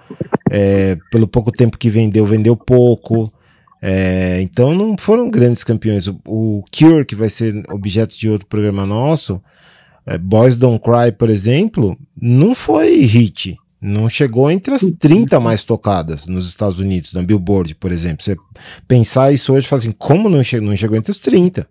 é, 0.52 0.98
pelo 1.12 1.28
pouco 1.28 1.52
tempo 1.52 1.78
que 1.78 1.90
vendeu, 1.90 2.26
vendeu 2.26 2.56
pouco. 2.56 3.32
É, 3.82 4.42
então 4.42 4.74
não 4.74 4.96
foram 4.98 5.30
grandes 5.30 5.64
campeões. 5.64 6.08
O, 6.08 6.20
o, 6.26 6.64
Cure, 6.72 7.06
que 7.06 7.16
vai 7.16 7.30
ser 7.30 7.64
objeto 7.70 8.18
de 8.18 8.30
outro 8.30 8.48
programa 8.48 8.86
nosso, 8.86 9.42
é, 10.06 10.18
Boys 10.18 10.56
Don't 10.56 10.84
Cry, 10.84 11.12
por 11.18 11.30
exemplo, 11.30 11.98
não 12.20 12.54
foi 12.54 13.02
hit. 13.02 13.58
Não 13.82 14.10
chegou 14.10 14.50
entre 14.50 14.74
as 14.74 14.82
30 14.82 15.40
mais 15.40 15.64
tocadas 15.64 16.26
nos 16.26 16.48
Estados 16.48 16.80
Unidos, 16.80 17.14
na 17.14 17.22
Billboard, 17.22 17.76
por 17.76 17.92
exemplo. 17.92 18.24
Você 18.24 18.36
pensar 18.88 19.32
isso 19.32 19.54
hoje, 19.54 19.68
fala 19.68 19.80
assim, 19.80 19.92
como 19.92 20.30
não 20.30 20.44
chegou, 20.44 20.70
não 20.70 20.78
chegou 20.78 20.98
entre 20.98 21.12
os 21.12 21.20
30? 21.20 21.68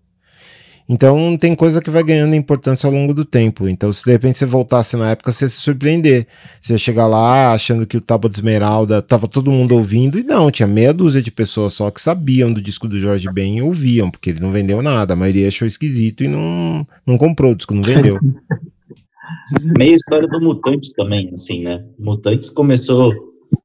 Então 0.86 1.36
tem 1.38 1.54
coisa 1.54 1.80
que 1.80 1.88
vai 1.88 2.02
ganhando 2.02 2.34
importância 2.34 2.86
ao 2.86 2.92
longo 2.92 3.14
do 3.14 3.24
tempo. 3.24 3.66
Então, 3.68 3.90
se 3.90 4.04
de 4.04 4.12
repente 4.12 4.38
você 4.38 4.44
voltasse 4.44 4.96
na 4.96 5.10
época, 5.10 5.32
você 5.32 5.46
ia 5.46 5.48
se 5.48 5.60
surpreender. 5.60 6.26
Você 6.60 6.74
ia 6.74 6.78
chegar 6.78 7.06
lá 7.06 7.52
achando 7.52 7.86
que 7.86 7.96
o 7.96 8.00
Tábua 8.00 8.30
de 8.30 8.36
Esmeralda 8.36 9.00
tava 9.00 9.26
todo 9.26 9.50
mundo 9.50 9.74
ouvindo, 9.74 10.18
e 10.18 10.22
não, 10.22 10.50
tinha 10.50 10.66
meia 10.66 10.92
dúzia 10.92 11.22
de 11.22 11.30
pessoas 11.30 11.72
só 11.72 11.90
que 11.90 12.00
sabiam 12.00 12.52
do 12.52 12.60
disco 12.60 12.86
do 12.86 12.98
Jorge 12.98 13.30
Ben 13.32 13.58
e 13.58 13.62
ouviam, 13.62 14.10
porque 14.10 14.30
ele 14.30 14.40
não 14.40 14.52
vendeu 14.52 14.82
nada. 14.82 15.14
A 15.14 15.16
maioria 15.16 15.48
achou 15.48 15.66
esquisito 15.66 16.22
e 16.22 16.28
não, 16.28 16.86
não 17.06 17.16
comprou 17.16 17.52
o 17.52 17.54
disco, 17.54 17.74
não 17.74 17.82
vendeu. 17.82 18.18
Meio 19.78 19.94
história 19.94 20.28
do 20.28 20.40
Mutantes 20.40 20.92
também, 20.92 21.30
assim, 21.32 21.64
né? 21.64 21.82
Mutantes 21.98 22.50
começou 22.50 23.12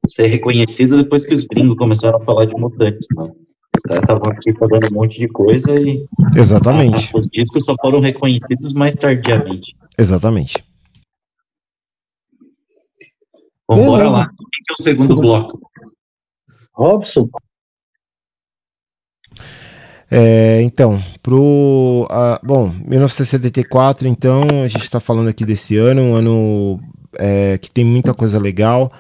a 0.04 0.08
ser 0.08 0.28
reconhecido 0.28 0.98
depois 0.98 1.26
que 1.26 1.34
os 1.34 1.44
gringos 1.44 1.78
começaram 1.78 2.22
a 2.22 2.24
falar 2.24 2.46
de 2.46 2.54
Mutantes, 2.54 3.06
né? 3.16 3.30
Estavam 3.96 4.32
aqui 4.32 4.54
fazendo 4.54 4.88
um 4.92 4.96
monte 4.96 5.20
de 5.20 5.28
coisa 5.28 5.74
e. 5.82 6.06
Exatamente. 6.36 7.12
Os 7.16 7.28
discos 7.28 7.66
só 7.66 7.76
foram 7.82 8.00
reconhecidos 8.00 8.74
mais 8.74 8.96
tardiamente. 8.96 9.76
Exatamente. 9.98 10.64
Bom, 13.68 13.86
bora 13.86 14.10
lá. 14.10 14.30
O 14.40 14.46
que 14.50 14.72
é 14.72 14.74
o 14.74 14.84
segundo 14.84 15.16
bloco? 15.16 15.60
Robson. 16.74 17.30
É, 20.12 20.62
então, 20.64 21.02
pro. 21.22 22.08
Uh, 22.10 22.40
bom, 22.44 22.70
1974, 22.86 24.08
então, 24.08 24.64
a 24.64 24.68
gente 24.68 24.84
está 24.84 25.00
falando 25.00 25.28
aqui 25.28 25.46
desse 25.46 25.78
ano, 25.78 26.02
um 26.02 26.16
ano 26.16 26.80
é, 27.18 27.58
que 27.60 27.70
tem 27.70 27.86
muita 27.86 28.14
coisa 28.14 28.40
legal. 28.40 28.92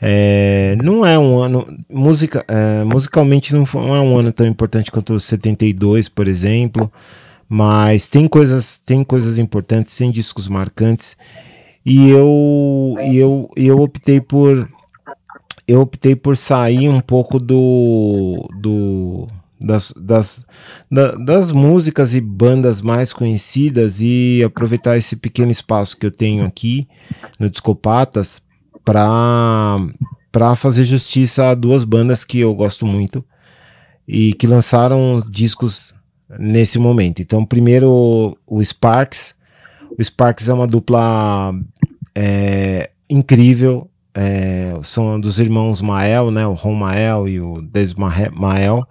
É, 0.00 0.76
não 0.82 1.04
é 1.04 1.18
um 1.18 1.38
ano. 1.38 1.66
Musica, 1.88 2.44
é, 2.48 2.84
musicalmente 2.84 3.54
não, 3.54 3.66
não 3.74 3.94
é 3.94 4.00
um 4.00 4.16
ano 4.16 4.32
tão 4.32 4.46
importante 4.46 4.90
quanto 4.90 5.14
o 5.14 5.20
72, 5.20 6.08
por 6.08 6.28
exemplo. 6.28 6.90
Mas 7.48 8.08
tem 8.08 8.26
coisas, 8.26 8.78
tem 8.78 9.04
coisas 9.04 9.38
importantes, 9.38 9.96
tem 9.96 10.10
discos 10.10 10.48
marcantes. 10.48 11.16
E 11.84 12.10
eu, 12.10 12.96
e 13.00 13.16
eu, 13.16 13.50
eu 13.56 13.78
optei 13.80 14.20
por. 14.20 14.68
Eu 15.68 15.80
optei 15.80 16.14
por 16.14 16.36
sair 16.36 16.88
um 16.88 17.00
pouco 17.00 17.38
do. 17.38 18.48
do 18.60 19.26
das, 19.58 19.92
das, 19.96 20.44
da, 20.90 21.12
das 21.12 21.50
músicas 21.50 22.14
e 22.14 22.20
bandas 22.20 22.82
mais 22.82 23.12
conhecidas 23.12 24.00
e 24.00 24.42
aproveitar 24.44 24.98
esse 24.98 25.16
pequeno 25.16 25.50
espaço 25.50 25.96
que 25.96 26.04
eu 26.04 26.10
tenho 26.10 26.44
aqui 26.44 26.86
no 27.38 27.48
Discopatas 27.48 28.42
para 28.86 30.54
fazer 30.54 30.84
justiça 30.84 31.50
a 31.50 31.54
duas 31.54 31.82
bandas 31.82 32.24
que 32.24 32.38
eu 32.38 32.54
gosto 32.54 32.86
muito 32.86 33.24
e 34.06 34.32
que 34.34 34.46
lançaram 34.46 35.20
discos 35.28 35.92
nesse 36.38 36.78
momento. 36.78 37.20
Então, 37.20 37.44
primeiro 37.44 38.38
o 38.46 38.62
Sparks. 38.62 39.34
O 39.98 40.04
Sparks 40.04 40.48
é 40.48 40.54
uma 40.54 40.68
dupla 40.68 41.52
é, 42.14 42.90
incrível. 43.10 43.90
É, 44.14 44.72
são 44.84 45.20
dos 45.20 45.40
irmãos 45.40 45.82
Mael, 45.82 46.30
né? 46.30 46.46
O 46.46 46.54
Ron 46.54 46.74
Mael 46.74 47.28
e 47.28 47.40
o 47.40 47.60
Des 47.60 47.92
Mael. 47.94 48.86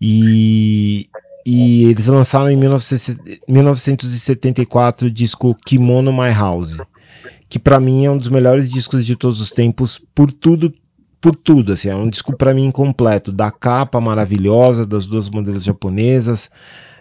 E, 0.00 1.08
e 1.44 1.86
eles 1.86 2.06
lançaram 2.06 2.48
em 2.48 2.56
1974 2.56 5.08
o 5.08 5.10
disco 5.10 5.52
Kimono 5.66 6.12
My 6.12 6.32
House 6.32 6.76
que 7.50 7.58
para 7.58 7.80
mim 7.80 8.06
é 8.06 8.10
um 8.10 8.16
dos 8.16 8.28
melhores 8.28 8.70
discos 8.70 9.04
de 9.04 9.16
todos 9.16 9.40
os 9.40 9.50
tempos 9.50 10.00
por 10.14 10.32
tudo 10.32 10.72
por 11.20 11.36
tudo, 11.36 11.74
assim, 11.74 11.90
é 11.90 11.94
um 11.94 12.08
disco 12.08 12.34
para 12.34 12.54
mim 12.54 12.70
completo, 12.70 13.30
da 13.30 13.50
capa 13.50 14.00
maravilhosa 14.00 14.86
das 14.86 15.06
duas 15.06 15.28
modelos 15.28 15.64
japonesas, 15.64 16.48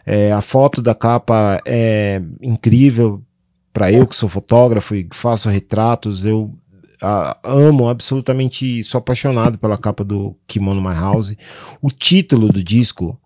é, 0.06 0.34
a 0.34 0.42
foto 0.42 0.82
da 0.82 0.94
capa 0.94 1.58
é 1.66 2.22
incrível 2.42 3.24
para 3.72 3.94
eu 3.94 4.06
que 4.06 4.14
sou 4.14 4.28
fotógrafo 4.28 4.94
e 4.94 5.08
faço 5.14 5.48
retratos, 5.48 6.26
eu 6.26 6.54
a, 7.02 7.38
amo 7.44 7.88
absolutamente, 7.88 8.84
sou 8.84 9.00
apaixonado 9.00 9.58
pela 9.58 9.78
capa 9.78 10.04
do 10.04 10.36
Kimono 10.46 10.82
My 10.82 10.96
House. 10.96 11.36
O 11.82 11.90
título 11.90 12.52
do 12.52 12.62
disco, 12.62 13.18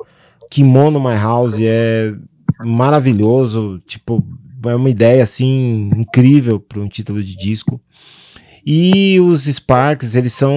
Kimono 0.52 1.00
My 1.00 1.16
House, 1.16 1.56
é 1.60 2.14
maravilhoso, 2.64 3.82
tipo 3.88 4.24
é 4.66 4.76
uma 4.76 4.90
ideia 4.90 5.24
assim 5.24 5.92
incrível 5.96 6.60
para 6.60 6.80
um 6.80 6.88
título 6.88 7.24
de 7.24 7.36
disco. 7.36 7.82
E 8.66 9.20
os 9.20 9.44
Sparks, 9.44 10.16
eles 10.16 10.34
são 10.34 10.56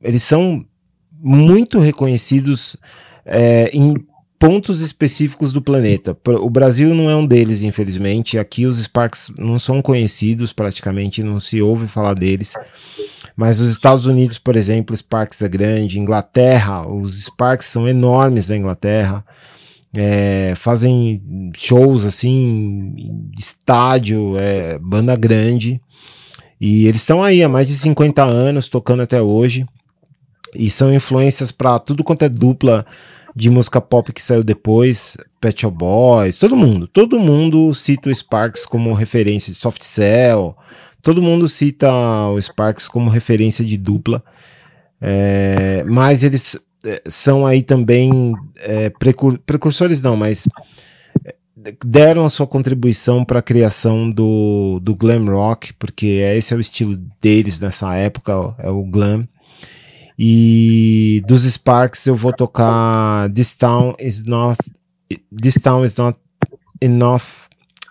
eles 0.00 0.22
são 0.22 0.64
muito 1.20 1.78
reconhecidos 1.78 2.76
é, 3.24 3.70
em 3.72 3.94
pontos 4.38 4.80
específicos 4.80 5.52
do 5.52 5.62
planeta. 5.62 6.16
O 6.40 6.50
Brasil 6.50 6.94
não 6.94 7.10
é 7.10 7.16
um 7.16 7.26
deles, 7.26 7.62
infelizmente. 7.62 8.38
Aqui 8.38 8.66
os 8.66 8.78
Sparks 8.78 9.32
não 9.38 9.58
são 9.58 9.82
conhecidos 9.82 10.52
praticamente, 10.52 11.22
não 11.22 11.40
se 11.40 11.60
ouve 11.60 11.88
falar 11.88 12.14
deles. 12.14 12.54
Mas 13.34 13.60
os 13.60 13.70
Estados 13.70 14.06
Unidos, 14.06 14.38
por 14.38 14.56
exemplo, 14.56 14.96
Sparks 14.96 15.42
é 15.42 15.48
grande. 15.48 15.98
Inglaterra, 15.98 16.86
os 16.86 17.24
Sparks 17.24 17.66
são 17.66 17.88
enormes 17.88 18.48
na 18.48 18.56
Inglaterra 18.56 19.24
é, 19.96 20.54
fazem 20.56 21.50
shows 21.56 22.04
assim, 22.04 22.94
estádio, 23.38 24.36
é, 24.38 24.78
banda 24.78 25.16
grande. 25.16 25.80
E 26.60 26.86
eles 26.86 27.02
estão 27.02 27.22
aí 27.22 27.42
há 27.42 27.48
mais 27.48 27.66
de 27.66 27.74
50 27.74 28.22
anos, 28.22 28.68
tocando 28.68 29.02
até 29.02 29.20
hoje. 29.20 29.66
E 30.54 30.70
são 30.70 30.92
influências 30.92 31.52
para 31.52 31.78
tudo 31.78 32.04
quanto 32.04 32.22
é 32.22 32.28
dupla 32.28 32.86
de 33.34 33.50
música 33.50 33.80
pop 33.80 34.10
que 34.12 34.22
saiu 34.22 34.42
depois, 34.42 35.16
Pet 35.38 35.60
Shop 35.60 35.76
Boys, 35.76 36.38
todo 36.38 36.56
mundo. 36.56 36.86
Todo 36.86 37.20
mundo 37.20 37.74
cita 37.74 38.08
o 38.08 38.14
Sparks 38.14 38.64
como 38.64 38.94
referência 38.94 39.52
de 39.52 39.58
Soft 39.58 39.82
Cell. 39.82 40.56
Todo 41.02 41.20
mundo 41.20 41.46
cita 41.46 41.90
o 42.28 42.40
Sparks 42.40 42.88
como 42.88 43.10
referência 43.10 43.62
de 43.62 43.76
dupla. 43.76 44.24
É, 45.00 45.84
mas 45.86 46.24
eles 46.24 46.58
são 47.06 47.46
aí 47.46 47.62
também 47.62 48.34
é, 48.56 48.90
precur 48.90 49.38
precursores, 49.38 50.00
não, 50.02 50.16
mas 50.16 50.48
é, 51.24 51.34
deram 51.84 52.24
a 52.24 52.30
sua 52.30 52.46
contribuição 52.46 53.24
para 53.24 53.40
a 53.40 53.42
criação 53.42 54.10
do, 54.10 54.80
do 54.80 54.94
glam 54.94 55.26
rock, 55.26 55.72
porque 55.74 56.06
esse 56.06 56.54
é 56.54 56.56
o 56.56 56.60
estilo 56.60 56.96
deles 57.20 57.58
nessa 57.60 57.94
época, 57.94 58.32
é 58.58 58.70
o 58.70 58.84
glam. 58.84 59.26
E 60.18 61.22
dos 61.26 61.42
Sparks 61.44 62.06
eu 62.06 62.16
vou 62.16 62.32
tocar 62.32 63.30
This 63.30 63.54
Town 63.54 63.94
is 63.98 64.24
not 64.24 64.56
This 65.30 65.56
Town 65.56 65.84
is 65.84 65.94
not 65.96 66.18
enough 66.80 67.46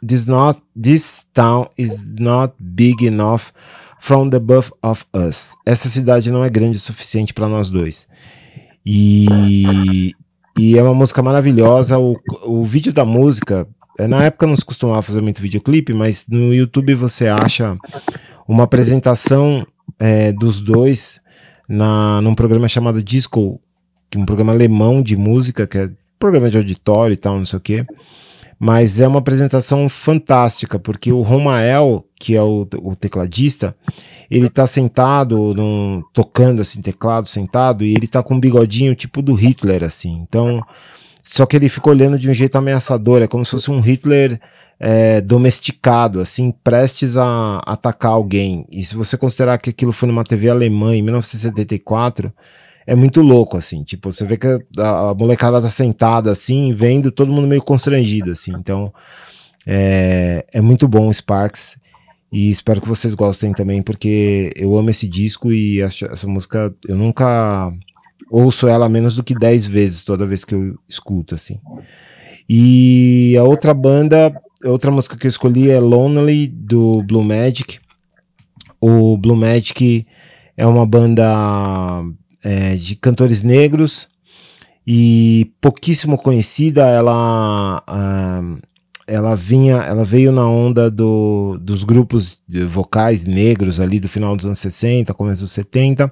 This 0.06 0.26
not 0.26 0.62
This 0.76 1.26
town 1.34 1.68
is 1.78 2.04
not 2.20 2.54
big 2.60 3.06
enough 3.06 3.52
from 4.00 4.30
the 4.30 4.40
both 4.40 4.72
of 4.84 5.06
us. 5.14 5.56
Essa 5.66 5.90
cidade 5.90 6.32
não 6.32 6.44
é 6.44 6.50
grande 6.50 6.78
o 6.78 6.80
suficiente 6.80 7.34
para 7.34 7.48
nós 7.48 7.70
dois. 7.70 8.08
E, 8.86 10.14
e 10.58 10.78
é 10.78 10.84
uma 10.84 10.94
música 10.94 11.22
maravilhosa. 11.24 11.98
O, 11.98 12.16
o 12.44 12.64
vídeo 12.64 12.94
da 12.94 13.04
música, 13.04 13.68
é, 13.98 14.08
na 14.08 14.24
época 14.24 14.46
não 14.46 14.56
se 14.56 14.64
costumava 14.64 15.02
fazer 15.02 15.22
muito 15.22 15.42
videoclipe, 15.42 15.94
mas 15.94 16.26
no 16.30 16.54
YouTube 16.54 16.94
você 16.94 17.28
acha 17.28 17.78
uma 18.48 18.64
apresentação 18.64 19.66
é, 20.00 20.32
dos 20.32 20.62
dois 20.62 21.20
na, 21.68 22.22
num 22.22 22.36
programa 22.36 22.68
chamado 22.68 23.02
Disco, 23.02 23.60
que 24.10 24.18
é 24.18 24.22
um 24.22 24.26
programa 24.26 24.54
alemão 24.54 25.02
de 25.02 25.18
música, 25.18 25.66
que 25.66 25.78
é 25.78 25.90
programa 26.20 26.50
de 26.50 26.58
auditório 26.58 27.14
e 27.14 27.18
tal, 27.18 27.38
não 27.38 27.46
sei 27.46 27.58
o 27.58 27.62
quê. 27.62 27.86
Mas 28.60 29.00
é 29.00 29.08
uma 29.08 29.20
apresentação 29.20 29.90
fantástica, 29.90 30.80
porque 30.80 31.12
o 31.12 31.22
Romael, 31.22 32.06
que 32.20 32.36
é 32.36 32.42
o, 32.42 32.68
o 32.82 32.96
tecladista, 32.96 33.76
ele 34.32 34.50
tá 34.50 34.66
sentado, 34.66 35.54
num, 35.54 36.02
tocando 36.14 36.62
assim, 36.62 36.82
teclado, 36.82 37.28
sentado, 37.28 37.84
e 37.84 37.94
ele 37.94 38.08
tá 38.08 38.24
com 38.24 38.36
um 38.36 38.40
bigodinho 38.40 38.96
tipo 38.96 39.22
do 39.22 39.34
Hitler, 39.34 39.84
assim. 39.84 40.22
Então, 40.22 40.64
só 41.22 41.46
que 41.46 41.56
ele 41.56 41.68
fica 41.68 41.90
olhando 41.90 42.18
de 42.18 42.30
um 42.30 42.34
jeito 42.34 42.56
ameaçador, 42.56 43.22
é 43.22 43.28
como 43.28 43.44
se 43.44 43.52
fosse 43.52 43.70
um 43.70 43.82
Hitler 43.82 44.40
é, 44.80 45.22
domesticado, 45.22 46.20
assim, 46.20 46.52
prestes 46.64 47.18
a 47.18 47.62
atacar 47.66 48.12
alguém. 48.12 48.66
E 48.72 48.84
se 48.84 48.96
você 48.96 49.18
considerar 49.18 49.58
que 49.58 49.70
aquilo 49.70 49.92
foi 49.92 50.08
numa 50.08 50.24
TV 50.24 50.50
alemã 50.50 50.96
em 50.96 51.02
1974 51.02 52.32
é 52.86 52.96
muito 52.96 53.22
louco, 53.22 53.58
assim. 53.58 53.84
Tipo, 53.84 54.12
você 54.12 54.26
vê 54.26 54.38
que 54.38 54.48
a, 54.78 55.10
a, 55.10 55.14
molecada 55.16 55.62
tá 55.62 55.70
sentada, 55.70 56.32
assim, 56.32 56.74
vendo 56.74 57.12
todo 57.12 57.32
mundo 57.32 57.48
meio 57.48 57.62
constrangido, 57.62 58.32
assim. 58.32 58.52
Então, 58.52 58.94
é, 59.66 60.46
é 60.54 60.62
muito 60.62 60.88
bom 60.88 61.12
Sparks. 61.12 61.78
E 62.32 62.52
espero 62.52 62.82
que 62.82 62.88
vocês 62.88 63.14
gostem 63.14 63.54
também, 63.54 63.82
porque 63.82 64.52
eu 64.56 64.78
amo 64.78 64.90
esse 64.90 65.08
disco 65.08 65.52
e 65.52 65.82
essa, 65.82 66.06
essa 66.08 66.28
música 66.28 66.74
eu 66.88 66.96
nunca 66.96 67.72
ouço 68.30 68.68
ela 68.68 68.90
menos 68.90 69.16
do 69.16 69.24
que 69.24 69.34
10 69.34 69.68
vezes 69.68 70.04
toda 70.04 70.26
vez 70.26 70.44
que 70.44 70.54
eu 70.54 70.78
escuto, 70.88 71.36
assim. 71.36 71.60
E 72.50 73.36
a 73.40 73.44
outra 73.44 73.74
banda, 73.74 74.34
outra 74.64 74.92
música 74.92 75.16
que 75.16 75.26
eu 75.26 75.30
escolhi 75.30 75.70
é 75.70 75.80
Lonely, 75.80 76.48
do 76.48 77.02
Blue 77.04 77.24
Magic. 77.24 77.80
O 78.82 79.18
Blue 79.18 79.36
Magic 79.36 80.06
é 80.58 80.68
uma 80.68 80.86
banda 80.86 82.04
é, 82.46 82.76
de 82.76 82.96
cantores 82.96 83.42
negros 83.42 84.08
e 84.86 85.52
pouquíssimo 85.60 86.16
conhecida. 86.16 86.88
Ela, 86.88 87.84
ela 89.08 89.36
vinha, 89.36 89.78
ela 89.78 90.06
veio 90.06 90.32
na 90.32 90.48
onda 90.48 90.92
do, 90.92 91.58
dos 91.60 91.84
grupos 91.84 92.38
vocais 92.68 93.26
negros 93.26 93.80
ali 93.80 94.00
do 94.00 94.08
final 94.08 94.36
dos 94.36 94.46
anos 94.46 94.60
60, 94.60 95.12
começo 95.16 95.42
dos 95.42 95.54
70. 95.54 96.12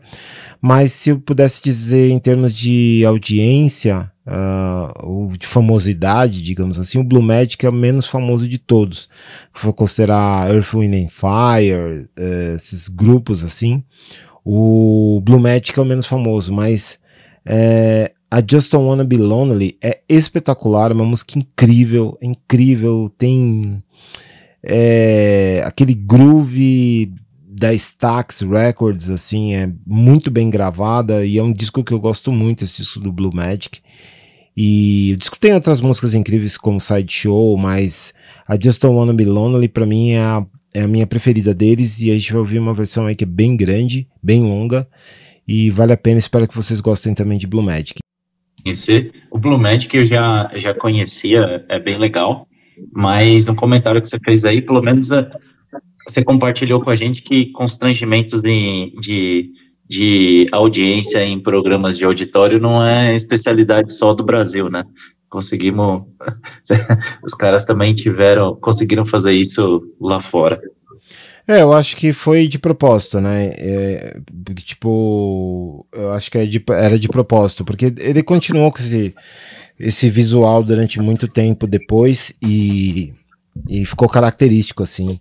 Mas 0.60 0.92
se 0.92 1.12
eu 1.12 1.20
pudesse 1.20 1.62
dizer 1.62 2.10
em 2.10 2.18
termos 2.18 2.52
de 2.52 3.04
audiência 3.06 4.12
uh, 4.26 5.06
ou 5.06 5.38
de 5.38 5.46
famosidade, 5.46 6.42
digamos 6.42 6.80
assim, 6.80 6.98
o 6.98 7.04
Blue 7.04 7.22
Magic 7.22 7.64
é 7.64 7.70
o 7.70 7.74
menos 7.74 8.08
famoso 8.08 8.48
de 8.48 8.58
todos. 8.58 9.08
For 9.54 9.72
considerar 9.72 10.50
Earth, 10.50 10.74
Wind 10.74 10.96
and 10.96 11.10
Fire, 11.10 12.10
uh, 12.18 12.56
esses 12.56 12.88
grupos 12.88 13.44
assim. 13.44 13.84
O 14.44 15.22
Blue 15.24 15.40
Magic 15.40 15.78
é 15.78 15.82
o 15.82 15.86
menos 15.86 16.06
famoso, 16.06 16.52
mas 16.52 17.00
é, 17.46 18.12
a 18.30 18.40
Just 18.40 18.72
Don't 18.72 18.88
Wanna 18.88 19.04
Be 19.04 19.18
Lonely 19.18 19.78
é 19.82 20.02
espetacular, 20.10 20.92
é 20.92 20.94
uma 20.94 21.06
música 21.06 21.38
incrível, 21.38 22.18
incrível, 22.22 23.12
tem 23.18 23.84
é, 24.64 25.62
aquele 25.66 25.94
groove 25.94 27.14
da 27.48 27.74
Stax 27.74 28.42
Records, 28.42 29.10
assim, 29.10 29.54
é 29.54 29.72
muito 29.86 30.32
bem 30.32 30.50
gravada 30.50 31.26
e 31.26 31.38
é 31.38 31.44
um 31.44 31.54
disco 31.54 31.84
que 31.84 31.94
eu 31.94 32.00
gosto 32.00 32.32
muito, 32.32 32.64
esse 32.64 32.78
disco 32.78 33.00
do 33.00 33.12
Blue 33.12 33.34
Magic. 33.34 33.80
E 34.56 35.12
o 35.14 35.18
disco 35.18 35.40
tem 35.40 35.54
outras 35.54 35.82
músicas 35.82 36.14
incríveis 36.14 36.58
como 36.58 36.80
Sideshow, 36.80 37.58
mas 37.58 38.14
a 38.48 38.60
Just 38.60 38.82
Don't 38.82 38.98
Wanna 38.98 39.14
Be 39.14 39.26
Lonely 39.26 39.68
pra 39.68 39.86
mim 39.86 40.12
é 40.12 40.20
a, 40.20 40.46
é 40.74 40.82
a 40.82 40.88
minha 40.88 41.06
preferida 41.08 41.54
deles 41.54 42.02
e 42.02 42.10
a 42.10 42.14
gente 42.14 42.32
vai 42.32 42.40
ouvir 42.40 42.60
uma 42.60 42.74
versão 42.74 43.06
aí 43.06 43.16
que 43.16 43.24
é 43.24 43.28
bem 43.28 43.56
grande, 43.56 44.08
bem 44.22 44.42
longa 44.42 44.88
e 45.48 45.70
vale 45.70 45.94
a 45.94 45.98
pena, 45.98 46.20
espero 46.20 46.48
que 46.48 46.56
vocês 46.56 46.80
gostem 46.80 47.14
também 47.14 47.38
de 47.38 47.48
Blue 47.48 47.62
Magic. 47.62 48.00
Esse, 48.66 49.12
o 49.30 49.38
Blue 49.38 49.58
Magic 49.58 49.96
eu 49.96 50.06
já, 50.06 50.50
já 50.56 50.74
conhecia, 50.74 51.66
é 51.70 51.80
bem 51.80 51.98
legal, 51.98 52.48
mas 52.92 53.50
um 53.50 53.56
comentário 53.56 54.02
que 54.02 54.08
você 54.08 54.18
fez 54.24 54.46
aí, 54.46 54.62
pelo 54.62 54.82
menos 54.82 55.12
é, 55.12 55.30
você 56.08 56.24
compartilhou 56.24 56.82
com 56.82 56.90
a 56.90 56.96
gente 56.96 57.22
que 57.22 57.48
constrangimentos 57.52 58.42
de, 58.42 58.94
de, 59.02 59.52
de 59.88 60.46
audiência 60.52 61.24
em 61.24 61.40
programas 61.40 61.98
de 61.98 62.06
auditório 62.06 62.60
não 62.60 62.84
é 62.84 63.14
especialidade 63.14 63.94
só 63.94 64.14
do 64.14 64.24
Brasil, 64.24 64.70
né? 64.70 64.84
Conseguimos, 65.34 66.04
os 67.26 67.34
caras 67.34 67.66
também 67.66 67.96
tiveram, 67.96 68.56
conseguiram 68.56 69.04
fazer 69.04 69.34
isso 69.34 69.82
lá 70.00 70.20
fora. 70.20 70.62
É, 71.48 71.64
eu 71.64 71.74
acho 71.74 71.98
que 71.98 72.14
foi 72.14 72.48
de 72.48 72.60
propósito, 72.60 73.20
né? 73.20 73.48
É, 73.58 74.18
tipo, 74.58 75.88
eu 75.92 76.12
acho 76.12 76.30
que 76.30 76.38
é 76.38 76.46
de, 76.46 76.64
era 76.70 77.00
de 77.00 77.10
propósito, 77.10 77.66
porque 77.66 77.92
ele 77.98 78.22
continuou 78.22 78.72
com 78.72 78.78
esse, 78.78 79.16
esse 79.80 80.08
visual 80.08 80.64
durante 80.64 81.00
muito 81.00 81.28
tempo 81.28 81.66
depois 81.66 82.32
e, 82.40 83.12
e 83.68 83.84
ficou 83.88 84.08
característico, 84.08 84.84
assim. 84.84 85.20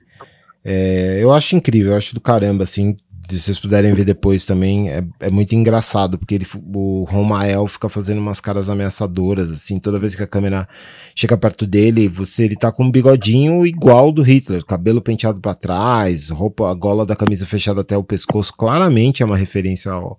É, 0.62 1.20
eu 1.22 1.33
acho 1.33 1.57
incrível, 1.57 1.92
eu 1.92 1.96
acho 1.96 2.14
do 2.14 2.20
caramba, 2.20 2.64
assim, 2.64 2.98
se 3.28 3.38
vocês 3.38 3.61
puderem 3.61 3.94
ver 3.94 4.04
depois 4.04 4.44
também, 4.44 4.90
é, 4.90 5.04
é 5.20 5.30
muito 5.30 5.54
engraçado, 5.54 6.18
porque 6.18 6.35
ele, 6.35 6.46
o 6.74 7.04
Romael 7.04 7.66
fica 7.66 7.88
fazendo 7.88 8.18
umas 8.18 8.40
caras 8.40 8.68
ameaçadoras, 8.68 9.50
assim, 9.50 9.78
toda 9.78 9.98
vez 9.98 10.14
que 10.14 10.22
a 10.22 10.26
câmera 10.26 10.68
chega 11.14 11.37
perto 11.37 11.66
dele, 11.66 12.08
você 12.08 12.44
ele 12.44 12.56
tá 12.56 12.72
com 12.72 12.85
um 12.85 12.90
bigodinho 12.90 13.64
igual 13.64 14.11
do 14.11 14.22
Hitler, 14.22 14.64
cabelo 14.64 15.00
penteado 15.00 15.40
para 15.40 15.54
trás, 15.54 16.30
roupa, 16.30 16.70
a 16.70 16.74
gola 16.74 17.06
da 17.06 17.16
camisa 17.16 17.46
fechada 17.46 17.80
até 17.80 17.96
o 17.96 18.04
pescoço, 18.04 18.52
claramente 18.52 19.22
é 19.22 19.26
uma 19.26 19.37
referência 19.37 19.92
ao, 19.92 20.18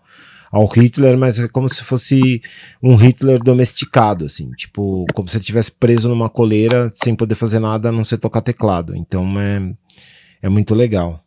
ao 0.51 0.65
Hitler, 0.67 1.17
mas 1.17 1.39
é 1.39 1.47
como 1.47 1.67
se 1.67 1.83
fosse 1.83 2.41
um 2.81 2.95
Hitler 2.95 3.39
domesticado, 3.43 4.25
assim, 4.25 4.49
tipo, 4.51 5.05
como 5.13 5.27
se 5.27 5.37
ele 5.37 5.41
estivesse 5.41 5.71
preso 5.71 6.07
numa 6.07 6.29
coleira 6.29 6.91
sem 6.93 7.15
poder 7.15 7.35
fazer 7.35 7.59
nada 7.59 7.89
a 7.89 7.91
não 7.91 8.05
ser 8.05 8.17
tocar 8.17 8.41
teclado. 8.41 8.95
Então 8.95 9.39
é, 9.39 9.73
é 10.43 10.49
muito 10.49 10.73
legal. 10.73 11.22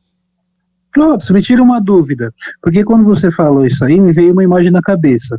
Clóvis, 0.97 1.29
me 1.29 1.43
tira 1.43 1.63
uma 1.63 1.79
dúvida, 1.79 2.33
porque 2.63 2.83
quando 2.83 3.05
você 3.05 3.31
falou 3.31 3.67
isso 3.67 3.85
aí, 3.85 4.01
me 4.01 4.15
veio 4.15 4.33
uma 4.33 4.43
imagem 4.43 4.71
na 4.71 4.81
cabeça. 4.81 5.39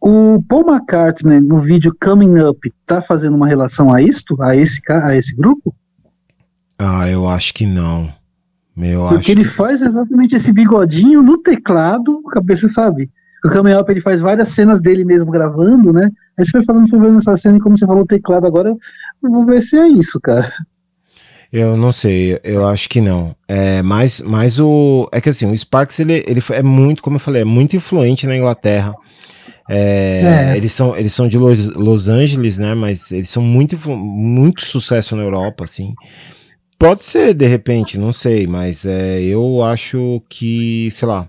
O 0.00 0.42
Paul 0.48 0.68
McCartney, 0.68 1.38
no 1.38 1.60
vídeo 1.60 1.94
Coming 2.02 2.40
Up, 2.40 2.58
tá 2.84 3.00
fazendo 3.00 3.36
uma 3.36 3.46
relação 3.46 3.94
a 3.94 4.02
isto, 4.02 4.42
a 4.42 4.56
esse, 4.56 4.80
a 4.88 5.16
esse 5.16 5.32
grupo? 5.32 5.72
Ah, 6.76 7.08
eu 7.08 7.28
acho 7.28 7.54
que 7.54 7.64
não. 7.66 8.12
Eu 8.76 9.06
Porque 9.06 9.30
ele 9.30 9.44
que... 9.44 9.54
faz 9.54 9.80
exatamente 9.80 10.34
esse 10.34 10.50
bigodinho 10.50 11.22
no 11.22 11.38
teclado, 11.38 12.20
cabeça 12.24 12.68
sabe? 12.68 13.08
O 13.44 13.48
Coming 13.48 13.74
Up 13.74 13.88
ele 13.92 14.00
faz 14.00 14.20
várias 14.20 14.48
cenas 14.48 14.80
dele 14.80 15.04
mesmo 15.04 15.30
gravando, 15.30 15.92
né? 15.92 16.10
Aí 16.36 16.44
você 16.44 16.50
foi 16.50 16.64
falando 16.64 16.90
sobre 16.90 17.16
essa 17.16 17.36
cena 17.36 17.58
e 17.58 17.60
como 17.60 17.76
você 17.76 17.86
falou 17.86 18.04
teclado 18.04 18.44
agora, 18.44 18.70
eu 19.22 19.30
vou 19.30 19.46
ver 19.46 19.62
se 19.62 19.78
é 19.78 19.86
isso, 19.86 20.18
cara. 20.20 20.52
Eu 21.52 21.76
não 21.76 21.92
sei, 21.92 22.38
eu 22.44 22.66
acho 22.66 22.88
que 22.88 23.00
não. 23.00 23.34
É, 23.48 23.82
mas, 23.82 24.20
mas 24.20 24.60
o. 24.60 25.08
É 25.12 25.20
que 25.20 25.28
assim, 25.28 25.50
o 25.50 25.56
Sparks 25.56 25.98
ele, 25.98 26.24
ele 26.26 26.42
é 26.50 26.62
muito, 26.62 27.02
como 27.02 27.16
eu 27.16 27.20
falei, 27.20 27.42
é 27.42 27.44
muito 27.44 27.74
influente 27.74 28.26
na 28.26 28.36
Inglaterra. 28.36 28.94
É, 29.68 30.52
é. 30.52 30.56
Eles, 30.56 30.72
são, 30.72 30.96
eles 30.96 31.12
são 31.12 31.28
de 31.28 31.38
Los, 31.38 31.66
Los 31.74 32.08
Angeles, 32.08 32.58
né? 32.58 32.74
Mas 32.74 33.10
eles 33.10 33.28
são 33.28 33.42
muito, 33.42 33.76
muito 33.88 34.64
sucesso 34.64 35.16
na 35.16 35.22
Europa, 35.22 35.64
assim. 35.64 35.94
Pode 36.78 37.04
ser, 37.04 37.34
de 37.34 37.46
repente, 37.46 37.98
não 37.98 38.12
sei, 38.12 38.46
mas 38.46 38.86
é, 38.86 39.20
eu 39.20 39.62
acho 39.62 40.22
que, 40.28 40.88
sei 40.90 41.06
lá, 41.06 41.28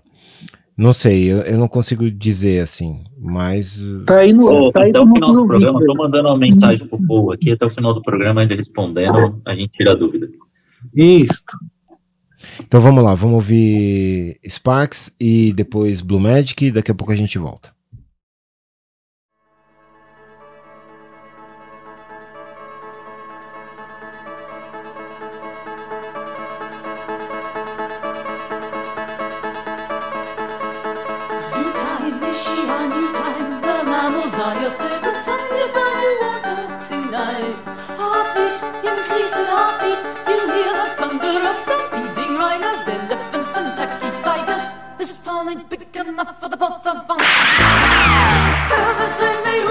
não 0.81 0.93
sei, 0.93 1.31
eu, 1.31 1.37
eu, 1.41 1.57
não 1.59 1.67
consigo 1.67 2.09
dizer 2.09 2.59
assim, 2.59 3.03
mas. 3.19 3.79
Tá 4.07 4.17
aí 4.17 4.33
no, 4.33 4.47
oh, 4.47 4.71
tá 4.71 4.83
até 4.83 4.99
o 4.99 5.07
final 5.07 5.33
do 5.33 5.45
programa, 5.45 5.85
tô 5.85 5.93
mandando 5.93 6.27
uma 6.27 6.37
mensagem 6.37 6.87
pro 6.87 6.99
povo 7.05 7.31
aqui, 7.31 7.51
até 7.51 7.65
o 7.65 7.69
final 7.69 7.93
do 7.93 8.01
programa, 8.01 8.41
ele 8.41 8.55
respondendo, 8.55 9.39
a 9.45 9.53
gente 9.53 9.73
tira 9.73 9.91
a 9.91 9.95
dúvida. 9.95 10.27
Isso. 10.95 11.43
Então 12.59 12.81
vamos 12.81 13.03
lá, 13.03 13.13
vamos 13.13 13.35
ouvir 13.35 14.39
Sparks 14.47 15.15
e 15.19 15.53
depois 15.53 16.01
Blue 16.01 16.19
Magic, 16.19 16.71
daqui 16.71 16.89
a 16.89 16.95
pouco 16.95 17.13
a 17.13 17.15
gente 17.15 17.37
volta. 17.37 17.71
Enough 46.11 46.39
for 46.39 46.49
the 46.49 46.57
both 46.57 46.85
of 46.85 47.09
us. 47.09 47.21
Heaven 48.71 49.11
me 49.45 49.55
who's 49.61 49.70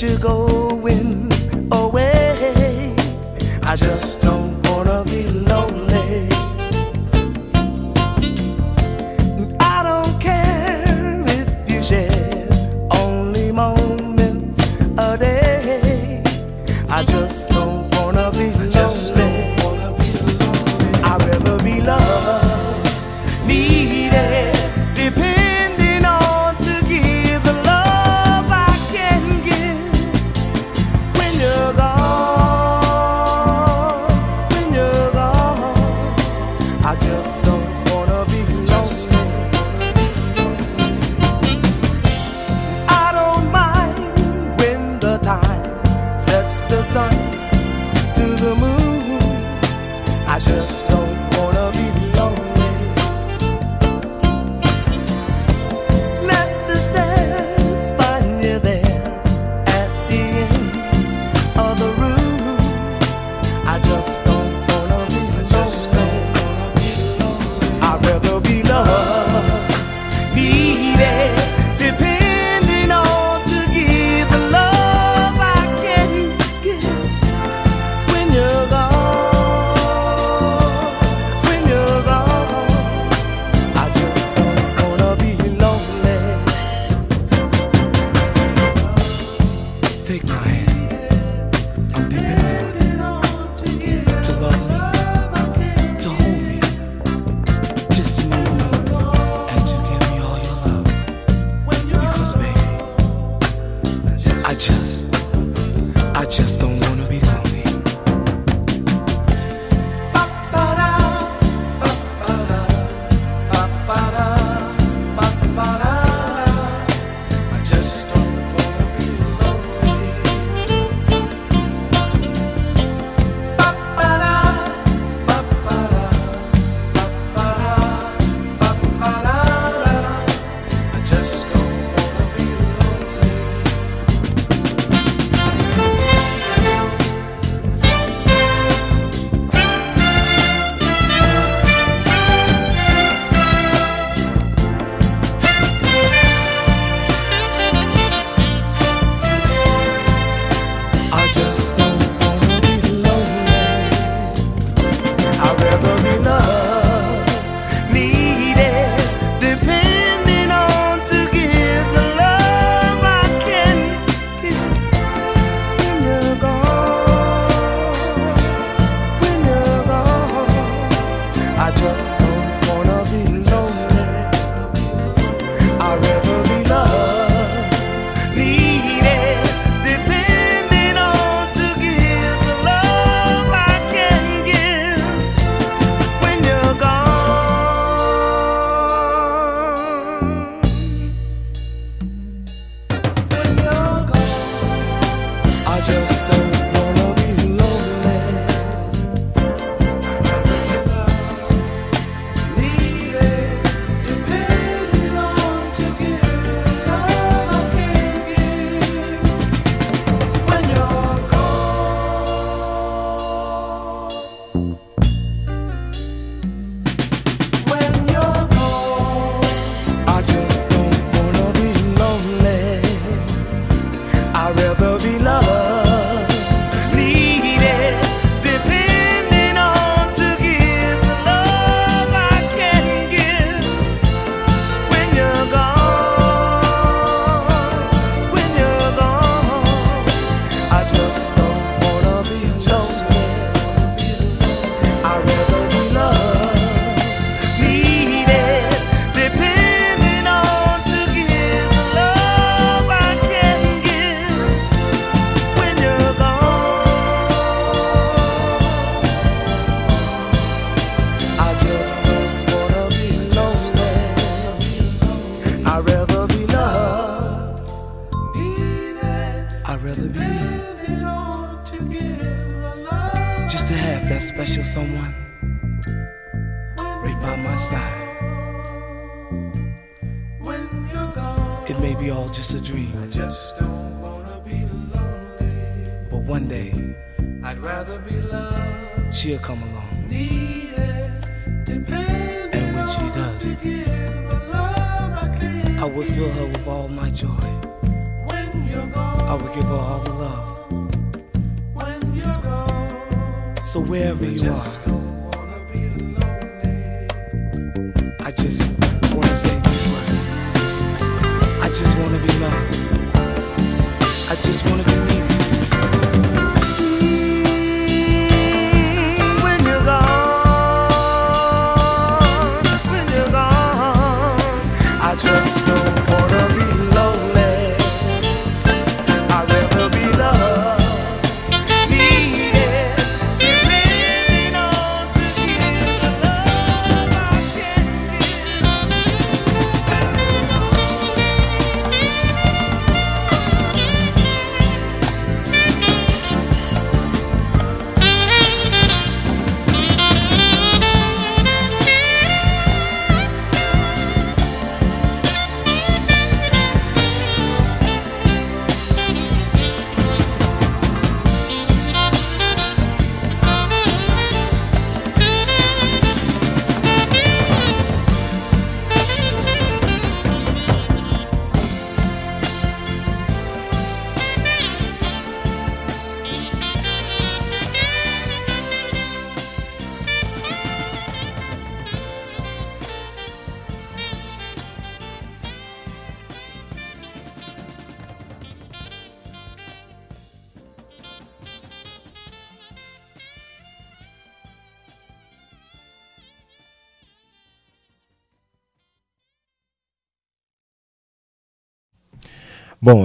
I 0.00 0.32
would 0.32 0.57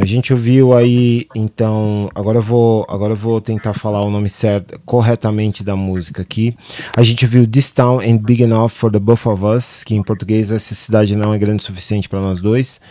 a 0.03 0.05
gente 0.05 0.33
ouviu 0.33 0.73
aí, 0.73 1.27
então, 1.33 2.09
agora 2.13 2.39
eu 2.39 2.41
vou, 2.41 2.85
agora 2.89 3.13
eu 3.13 3.17
vou 3.17 3.39
tentar 3.39 3.73
falar 3.73 4.01
o 4.01 4.11
nome 4.11 4.27
certo, 4.27 4.77
corretamente 4.85 5.63
da 5.63 5.77
música 5.77 6.21
aqui. 6.21 6.53
A 6.93 7.01
gente 7.01 7.23
ouviu 7.23 7.47
This 7.47 7.71
Town 7.71 8.01
ain't 8.01 8.21
Big 8.21 8.43
Enough 8.43 8.67
for 8.67 8.91
the 8.91 8.99
Both 8.99 9.25
of 9.25 9.45
Us, 9.45 9.81
que 9.81 9.95
em 9.95 10.03
português 10.03 10.51
essa 10.51 10.75
cidade 10.75 11.15
não 11.15 11.33
é 11.33 11.37
grande 11.37 11.63
o 11.63 11.65
suficiente 11.65 12.09
para 12.09 12.19
nós 12.19 12.41
dois, 12.41 12.81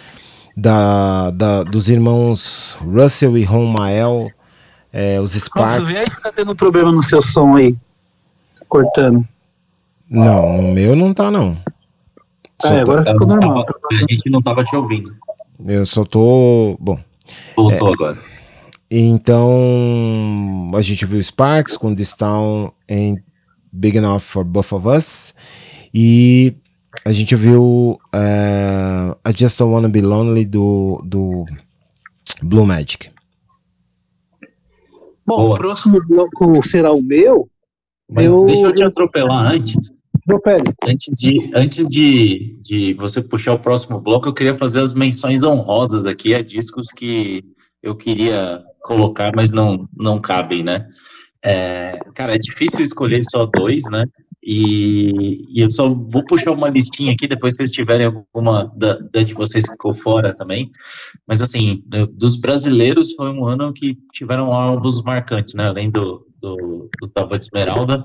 da, 0.56 1.30
da, 1.32 1.62
dos 1.64 1.90
irmãos 1.90 2.78
Russell 2.80 3.36
e 3.36 3.44
Ron 3.44 3.66
Mael, 3.66 4.30
é, 4.90 5.20
os 5.20 5.32
Sparks. 5.32 5.80
Nossa, 5.80 5.92
vê 5.92 5.98
aí 5.98 6.10
se 6.10 6.22
tá 6.22 6.32
tendo 6.34 6.52
um 6.52 6.56
problema 6.56 6.90
no 6.90 7.02
seu 7.02 7.22
som 7.22 7.56
aí, 7.56 7.76
cortando. 8.66 9.22
Não, 10.08 10.62
no 10.62 10.72
meu 10.72 10.96
não 10.96 11.12
tá 11.12 11.30
não. 11.30 11.58
Ah, 12.64 12.74
é, 12.74 12.80
agora 12.80 13.04
ficou 13.04 13.26
normal. 13.26 13.66
A 13.90 13.94
gente 13.96 14.30
não 14.30 14.40
tava 14.40 14.64
te 14.64 14.74
ouvindo. 14.74 15.14
Eu 15.66 15.86
só 15.86 16.04
tô. 16.04 16.76
Bom. 16.80 16.98
Voltou 17.56 17.88
É. 17.88 17.92
agora. 17.92 18.18
Então, 18.90 20.70
a 20.74 20.80
gente 20.82 21.06
viu 21.06 21.22
Sparks 21.22 21.76
com 21.76 21.94
This 21.94 22.14
Town 22.14 22.72
ain't 22.88 23.22
Big 23.72 23.96
Enough 23.96 24.20
for 24.20 24.44
Both 24.44 24.72
of 24.72 24.86
Us. 24.88 25.34
E 25.94 26.54
a 27.04 27.12
gente 27.12 27.34
viu 27.36 27.98
eh, 28.14 29.14
I 29.28 29.32
Just 29.36 29.58
Don't 29.58 29.72
Wanna 29.74 29.88
Be 29.88 30.00
Lonely 30.02 30.44
do, 30.44 31.00
do 31.04 31.44
Blue 32.42 32.66
Magic. 32.66 33.10
Bom, 35.24 35.36
Boa. 35.36 35.50
o 35.50 35.54
próximo 35.54 36.00
bloco 36.06 36.66
será 36.66 36.92
o 36.92 37.00
meu. 37.02 37.48
Mas 38.10 38.30
Eu- 38.30 38.44
deixa 38.44 38.62
eu 38.62 38.74
te 38.74 38.84
atropelar 38.84 39.52
antes. 39.52 39.74
Antes 40.86 41.16
de, 41.18 41.50
antes 41.54 41.88
de, 41.88 42.58
de 42.62 42.94
você 42.94 43.22
puxar 43.22 43.54
o 43.54 43.58
próximo 43.58 44.00
bloco, 44.00 44.28
eu 44.28 44.34
queria 44.34 44.54
fazer 44.54 44.80
as 44.80 44.94
menções 44.94 45.42
honrosas 45.42 46.06
aqui 46.06 46.34
a 46.34 46.40
discos 46.40 46.88
que 46.96 47.44
eu 47.82 47.96
queria 47.96 48.62
colocar, 48.82 49.32
mas 49.34 49.52
não, 49.52 49.88
não 49.96 50.20
cabem, 50.20 50.62
né? 50.62 50.86
É, 51.44 51.98
cara, 52.14 52.34
é 52.34 52.38
difícil 52.38 52.84
escolher 52.84 53.22
só 53.24 53.46
dois, 53.46 53.82
né? 53.90 54.04
E, 54.44 55.44
e 55.50 55.60
eu 55.60 55.70
só 55.70 55.88
vou 55.88 56.24
puxar 56.24 56.52
uma 56.52 56.68
listinha 56.68 57.12
aqui, 57.12 57.26
depois 57.28 57.54
se 57.54 57.58
vocês 57.58 57.70
tiverem 57.70 58.06
alguma 58.06 58.72
da, 58.76 58.98
da 58.98 59.22
de 59.22 59.34
vocês 59.34 59.64
que 59.64 59.72
ficou 59.72 59.94
fora 59.94 60.34
também. 60.34 60.70
Mas 61.26 61.40
assim, 61.40 61.82
do- 61.86 62.06
dos 62.08 62.36
brasileiros 62.36 63.12
foi 63.12 63.28
um 63.30 63.44
ano 63.44 63.72
que 63.72 63.96
tiveram 64.12 64.52
álbuns 64.52 65.02
marcantes, 65.02 65.54
né? 65.54 65.66
Além 65.68 65.90
do, 65.90 66.26
do, 66.40 66.88
do 67.00 67.38
de 67.38 67.44
Esmeralda, 67.44 68.04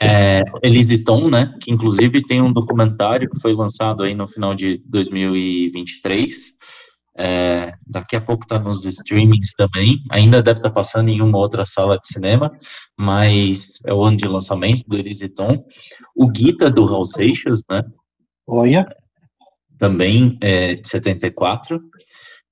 é, 0.00 0.42
Elise 0.62 0.98
Tom, 0.98 1.30
né, 1.30 1.54
que 1.60 1.70
inclusive 1.70 2.22
tem 2.22 2.42
um 2.42 2.52
documentário 2.52 3.28
que 3.30 3.40
foi 3.40 3.54
lançado 3.54 4.02
aí 4.02 4.14
no 4.14 4.28
final 4.28 4.54
de 4.54 4.82
2023. 4.86 6.52
É, 7.16 7.72
daqui 7.86 8.16
a 8.16 8.20
pouco 8.20 8.42
está 8.42 8.58
nos 8.58 8.84
streamings 8.84 9.52
também. 9.56 9.98
Ainda 10.10 10.42
deve 10.42 10.58
estar 10.58 10.70
passando 10.70 11.10
em 11.10 11.20
uma 11.20 11.38
outra 11.38 11.64
sala 11.64 11.96
de 11.98 12.08
cinema, 12.08 12.50
mas 12.98 13.80
é 13.86 13.94
o 13.94 14.02
ano 14.02 14.16
de 14.16 14.26
lançamento 14.26 14.82
do 14.88 14.96
Elise 14.96 15.28
Tom. 15.28 15.64
O 16.14 16.28
Guita 16.28 16.70
do 16.70 16.84
Raul 16.84 17.04
Seixas, 17.04 17.62
né, 17.70 17.82
Olha. 18.46 18.86
também 19.78 20.36
é 20.40 20.74
de 20.74 20.88
74. 20.88 21.80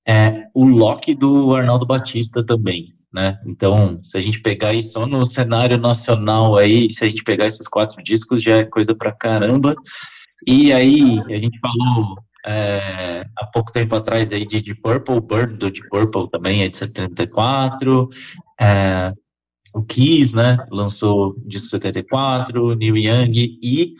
É, 0.07 0.43
o 0.53 0.65
Loki 0.65 1.13
do 1.13 1.55
Arnaldo 1.55 1.85
Batista 1.85 2.45
também, 2.45 2.93
né? 3.13 3.39
Então, 3.45 3.99
se 4.03 4.17
a 4.17 4.21
gente 4.21 4.41
pegar 4.41 4.69
aí 4.69 4.81
só 4.81 5.05
no 5.05 5.25
cenário 5.25 5.77
nacional 5.77 6.57
aí, 6.57 6.91
se 6.91 7.05
a 7.05 7.09
gente 7.09 7.23
pegar 7.23 7.45
esses 7.45 7.67
quatro 7.67 8.01
discos, 8.03 8.41
já 8.41 8.57
é 8.57 8.65
coisa 8.65 8.95
pra 8.95 9.11
caramba. 9.11 9.75
E 10.47 10.73
aí, 10.73 11.19
a 11.29 11.37
gente 11.37 11.59
falou 11.59 12.17
é, 12.45 13.25
há 13.37 13.45
pouco 13.45 13.71
tempo 13.71 13.95
atrás 13.95 14.31
aí 14.31 14.45
de 14.45 14.59
Deep 14.59 14.81
Purple, 14.81 15.21
Bird 15.21 15.57
do 15.57 15.71
Deep 15.71 15.87
Purple 15.89 16.29
também 16.29 16.63
é 16.63 16.69
de 16.69 16.77
74. 16.77 18.09
É, 18.59 19.13
o 19.73 19.83
Kiss, 19.83 20.35
né? 20.35 20.57
Lançou 20.71 21.35
disco 21.45 21.67
74, 21.67 22.75
Neil 22.75 22.97
Young 22.97 23.57
e 23.61 23.95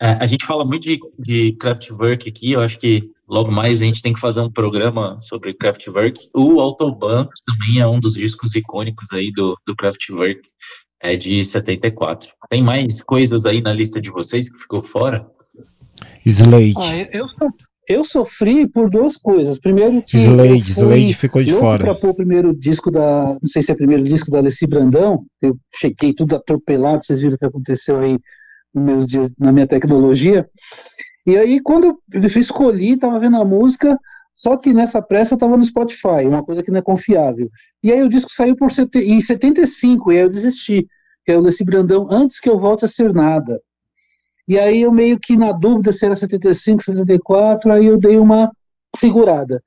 é, 0.00 0.16
a 0.20 0.26
gente 0.26 0.44
fala 0.44 0.64
muito 0.64 0.82
de, 0.82 0.98
de 1.16 1.52
Kraftwerk 1.52 2.28
aqui, 2.28 2.52
eu 2.52 2.60
acho 2.60 2.76
que 2.76 3.08
logo 3.28 3.50
mais 3.50 3.80
a 3.80 3.84
gente 3.84 4.02
tem 4.02 4.12
que 4.12 4.20
fazer 4.20 4.40
um 4.40 4.50
programa 4.50 5.18
sobre 5.20 5.54
Kraftwerk. 5.54 6.28
O 6.34 6.60
Autobahn 6.60 7.26
também 7.46 7.80
é 7.80 7.86
um 7.86 8.00
dos 8.00 8.14
discos 8.14 8.54
icônicos 8.54 9.08
aí 9.12 9.30
do, 9.32 9.56
do 9.66 9.74
Kraftwerk, 9.76 10.40
é 11.00 11.16
de 11.16 11.44
74. 11.44 12.30
Tem 12.50 12.62
mais 12.62 13.02
coisas 13.02 13.44
aí 13.46 13.60
na 13.60 13.72
lista 13.72 14.00
de 14.00 14.10
vocês 14.10 14.48
que 14.48 14.58
ficou 14.58 14.82
fora? 14.82 15.26
Slade. 16.24 16.74
Ah, 16.76 16.96
eu, 16.96 17.06
eu, 17.12 17.28
so- 17.28 17.54
eu 17.88 18.04
sofri 18.04 18.68
por 18.68 18.88
duas 18.88 19.16
coisas. 19.16 19.58
Primeiro 19.58 20.02
que 20.02 20.16
Slade, 20.16 20.52
eu 20.52 20.58
fui 20.64 20.72
Slade 20.72 21.14
ficou 21.14 21.42
de 21.42 21.52
fora. 21.52 21.94
pôr 21.94 22.10
o 22.10 22.14
primeiro 22.14 22.54
disco 22.56 22.90
da, 22.90 23.24
não 23.32 23.46
sei 23.46 23.62
se 23.62 23.70
é 23.70 23.74
o 23.74 23.76
primeiro 23.76 24.04
disco 24.04 24.30
da 24.30 24.38
Alessi 24.38 24.66
Brandão, 24.66 25.24
eu 25.40 25.56
chequei 25.74 26.12
tudo 26.14 26.36
atropelado, 26.36 27.04
vocês 27.04 27.20
viram 27.20 27.34
o 27.34 27.38
que 27.38 27.44
aconteceu 27.46 27.98
aí 27.98 28.16
nos 28.74 28.84
meus 28.84 29.06
dias, 29.06 29.32
na 29.38 29.50
minha 29.52 29.66
tecnologia. 29.66 30.48
E 31.26 31.36
aí, 31.36 31.60
quando 31.60 31.98
eu 32.12 32.26
escolhi, 32.40 32.96
tava 32.98 33.18
vendo 33.18 33.36
a 33.36 33.44
música, 33.44 33.98
só 34.34 34.56
que 34.56 34.72
nessa 34.72 35.00
pressa 35.00 35.34
eu 35.34 35.38
tava 35.38 35.56
no 35.56 35.64
Spotify, 35.64 36.26
uma 36.26 36.42
coisa 36.44 36.62
que 36.62 36.70
não 36.70 36.78
é 36.78 36.82
confiável. 36.82 37.48
E 37.82 37.92
aí 37.92 38.02
o 38.02 38.08
disco 38.08 38.32
saiu 38.32 38.56
por 38.56 38.70
sete- 38.70 38.98
em 38.98 39.20
75, 39.20 40.10
e 40.12 40.16
aí 40.16 40.22
eu 40.22 40.30
desisti, 40.30 40.86
que 41.24 41.32
é 41.32 41.36
o 41.36 41.40
Alessi 41.40 41.64
Brandão, 41.64 42.08
antes 42.10 42.40
que 42.40 42.48
eu 42.48 42.58
volte 42.58 42.84
a 42.84 42.88
ser 42.88 43.12
nada. 43.12 43.60
E 44.48 44.58
aí 44.58 44.82
eu 44.82 44.90
meio 44.92 45.18
que 45.20 45.36
na 45.36 45.52
dúvida 45.52 45.92
se 45.92 46.04
era 46.04 46.16
75, 46.16 46.82
74, 46.82 47.72
aí 47.72 47.86
eu 47.86 47.98
dei 47.98 48.18
uma 48.18 48.50
segurada. 48.96 49.62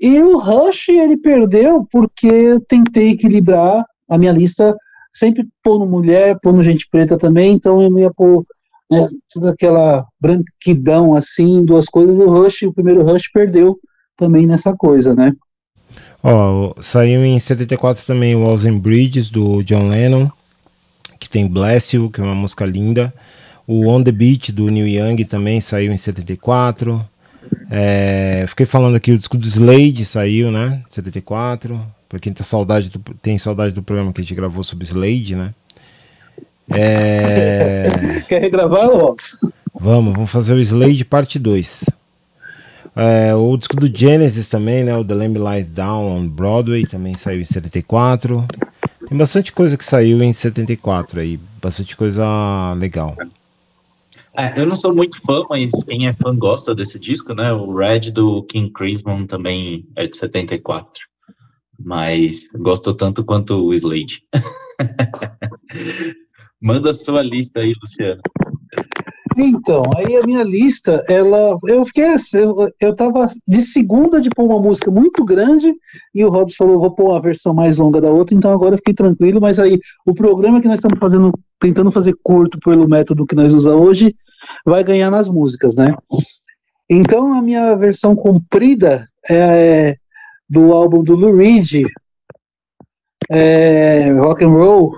E 0.00 0.20
o 0.22 0.38
Rush 0.38 0.88
ele 0.88 1.16
perdeu 1.16 1.86
porque 1.90 2.26
eu 2.26 2.60
tentei 2.60 3.10
equilibrar 3.10 3.84
a 4.08 4.18
minha 4.18 4.32
lista, 4.32 4.76
sempre 5.12 5.46
pondo 5.62 5.86
mulher, 5.86 6.38
pondo 6.42 6.62
gente 6.62 6.88
preta 6.90 7.16
também, 7.16 7.54
então 7.54 7.80
eu 7.80 7.98
ia 7.98 8.12
pôr 8.12 8.44
né, 8.90 9.08
toda 9.32 9.50
aquela 9.50 10.06
branquidão 10.20 11.14
assim, 11.14 11.64
duas 11.64 11.86
coisas. 11.86 12.18
O 12.18 12.30
Rush, 12.30 12.62
o 12.62 12.72
primeiro 12.72 13.04
Rush 13.04 13.30
perdeu 13.32 13.78
também 14.16 14.46
nessa 14.46 14.74
coisa, 14.74 15.14
né? 15.14 15.32
Ó, 16.22 16.74
saiu 16.80 17.24
em 17.24 17.38
74 17.38 18.06
também 18.06 18.34
o 18.34 18.42
Walls 18.42 18.64
and 18.64 18.78
Bridges 18.78 19.28
do 19.30 19.62
John 19.62 19.88
Lennon, 19.88 20.30
que 21.18 21.28
tem 21.28 21.48
Bless 21.48 21.96
You, 21.96 22.10
que 22.10 22.20
é 22.20 22.24
uma 22.24 22.34
música 22.34 22.64
linda. 22.64 23.12
O 23.66 23.88
On 23.88 24.02
the 24.02 24.12
Beach 24.12 24.52
do 24.52 24.70
Neil 24.70 24.86
Young 24.86 25.24
também 25.24 25.60
saiu 25.60 25.92
em 25.92 25.98
74. 25.98 27.04
É, 27.70 28.44
fiquei 28.48 28.66
falando 28.66 28.96
aqui 28.96 29.12
o 29.12 29.18
disco 29.18 29.36
do 29.36 29.46
Slade 29.46 30.04
saiu, 30.04 30.50
né? 30.50 30.82
74. 30.90 31.80
Pra 32.08 32.18
quem 32.18 32.32
tá 32.32 32.44
saudade 32.44 32.90
do, 32.90 33.00
tem 33.22 33.38
saudade 33.38 33.72
do 33.72 33.82
programa 33.82 34.12
que 34.12 34.20
a 34.20 34.24
gente 34.24 34.34
gravou 34.34 34.62
sobre 34.62 34.84
Slade, 34.84 35.34
né? 35.34 35.54
É... 36.74 38.20
Quer 38.28 38.40
regravar? 38.40 38.88
Vamos, 39.74 40.14
vamos 40.14 40.30
fazer 40.30 40.54
o 40.54 40.60
Slade 40.60 41.04
parte 41.04 41.38
2. 41.38 41.84
É, 42.94 43.34
o 43.34 43.56
disco 43.56 43.76
do 43.76 43.86
Genesis 43.86 44.48
também, 44.48 44.84
né? 44.84 44.96
O 44.96 45.04
The 45.04 45.14
Lamb 45.14 45.38
Lies 45.38 45.66
Down 45.66 46.16
on 46.16 46.28
Broadway 46.28 46.86
também 46.86 47.14
saiu 47.14 47.40
em 47.40 47.44
74. 47.44 48.44
Tem 49.08 49.16
bastante 49.16 49.52
coisa 49.52 49.76
que 49.76 49.84
saiu 49.84 50.22
em 50.22 50.32
74 50.32 51.20
aí, 51.20 51.38
bastante 51.60 51.96
coisa 51.96 52.24
legal. 52.74 53.16
É, 54.36 54.60
eu 54.60 54.66
não 54.66 54.74
sou 54.74 54.94
muito 54.94 55.20
fã, 55.26 55.42
mas 55.48 55.72
quem 55.84 56.06
é 56.06 56.12
fã 56.12 56.36
gosta 56.36 56.74
desse 56.74 56.98
disco, 56.98 57.34
né? 57.34 57.52
O 57.52 57.74
Red 57.74 58.10
do 58.10 58.42
King 58.44 58.70
Crimson 58.72 59.26
também 59.26 59.86
é 59.96 60.06
de 60.06 60.16
74. 60.16 60.90
Mas 61.78 62.48
gosto 62.54 62.94
tanto 62.94 63.24
quanto 63.24 63.66
o 63.66 63.74
Slade. 63.74 64.22
Manda 66.62 66.92
sua 66.92 67.22
lista 67.22 67.60
aí, 67.60 67.74
Luciano. 67.80 68.22
Então, 69.36 69.82
aí 69.96 70.16
a 70.16 70.22
minha 70.22 70.44
lista, 70.44 71.04
ela, 71.08 71.58
eu 71.66 71.84
fiquei 71.86 72.04
assim, 72.04 72.38
eu, 72.38 72.68
eu 72.80 72.94
tava 72.94 73.28
de 73.48 73.62
segunda 73.62 74.20
de 74.20 74.28
pôr 74.28 74.44
uma 74.44 74.60
música 74.60 74.90
muito 74.90 75.24
grande 75.24 75.74
e 76.14 76.24
o 76.24 76.28
Robson 76.28 76.64
falou, 76.64 76.80
vou 76.80 76.94
pôr 76.94 77.16
a 77.16 77.20
versão 77.20 77.54
mais 77.54 77.78
longa 77.78 78.00
da 78.00 78.10
outra, 78.10 78.36
então 78.36 78.52
agora 78.52 78.76
fiquei 78.76 78.94
tranquilo, 78.94 79.40
mas 79.40 79.58
aí 79.58 79.80
o 80.04 80.12
programa 80.12 80.60
que 80.60 80.68
nós 80.68 80.78
estamos 80.78 80.98
fazendo, 80.98 81.32
tentando 81.58 81.90
fazer 81.90 82.14
curto 82.22 82.58
pelo 82.60 82.88
método 82.88 83.26
que 83.26 83.34
nós 83.34 83.54
usamos 83.54 83.88
hoje, 83.88 84.14
vai 84.66 84.84
ganhar 84.84 85.10
nas 85.10 85.28
músicas, 85.28 85.74
né? 85.74 85.96
Então 86.90 87.32
a 87.32 87.40
minha 87.40 87.74
versão 87.74 88.14
comprida 88.14 89.08
é 89.28 89.96
do 90.48 90.72
álbum 90.72 91.02
do 91.02 91.14
Lou 91.14 91.34
Reed, 91.34 91.86
é, 93.30 94.12
Rock 94.12 94.44
and 94.44 94.50
Roll, 94.50 94.92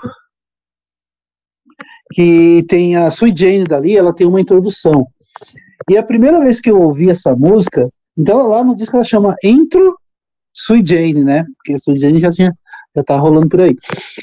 que 2.15 2.65
tem 2.69 2.97
a 2.97 3.09
Sweet 3.09 3.41
Jane 3.41 3.65
dali, 3.65 3.97
ela 3.97 4.15
tem 4.15 4.27
uma 4.27 4.41
introdução. 4.41 5.07
E 5.91 5.97
a 5.97 6.03
primeira 6.03 6.39
vez 6.41 6.61
que 6.61 6.71
eu 6.71 6.81
ouvi 6.81 7.11
essa 7.11 7.35
música, 7.35 7.89
então 8.17 8.47
lá 8.47 8.63
no 8.63 8.77
disco 8.77 8.97
ela 8.97 9.05
chama 9.05 9.35
Intro 9.43 9.97
Sweet 10.55 10.89
Jane, 10.89 11.25
né? 11.25 11.45
Porque 11.57 11.75
a 11.75 11.77
Sweet 11.77 12.01
Jane 12.01 12.21
já 12.21 12.31
tinha 12.31 12.53
já 12.97 13.03
tá 13.03 13.19
rolando 13.19 13.49
por 13.49 13.61
aí. 13.61 13.77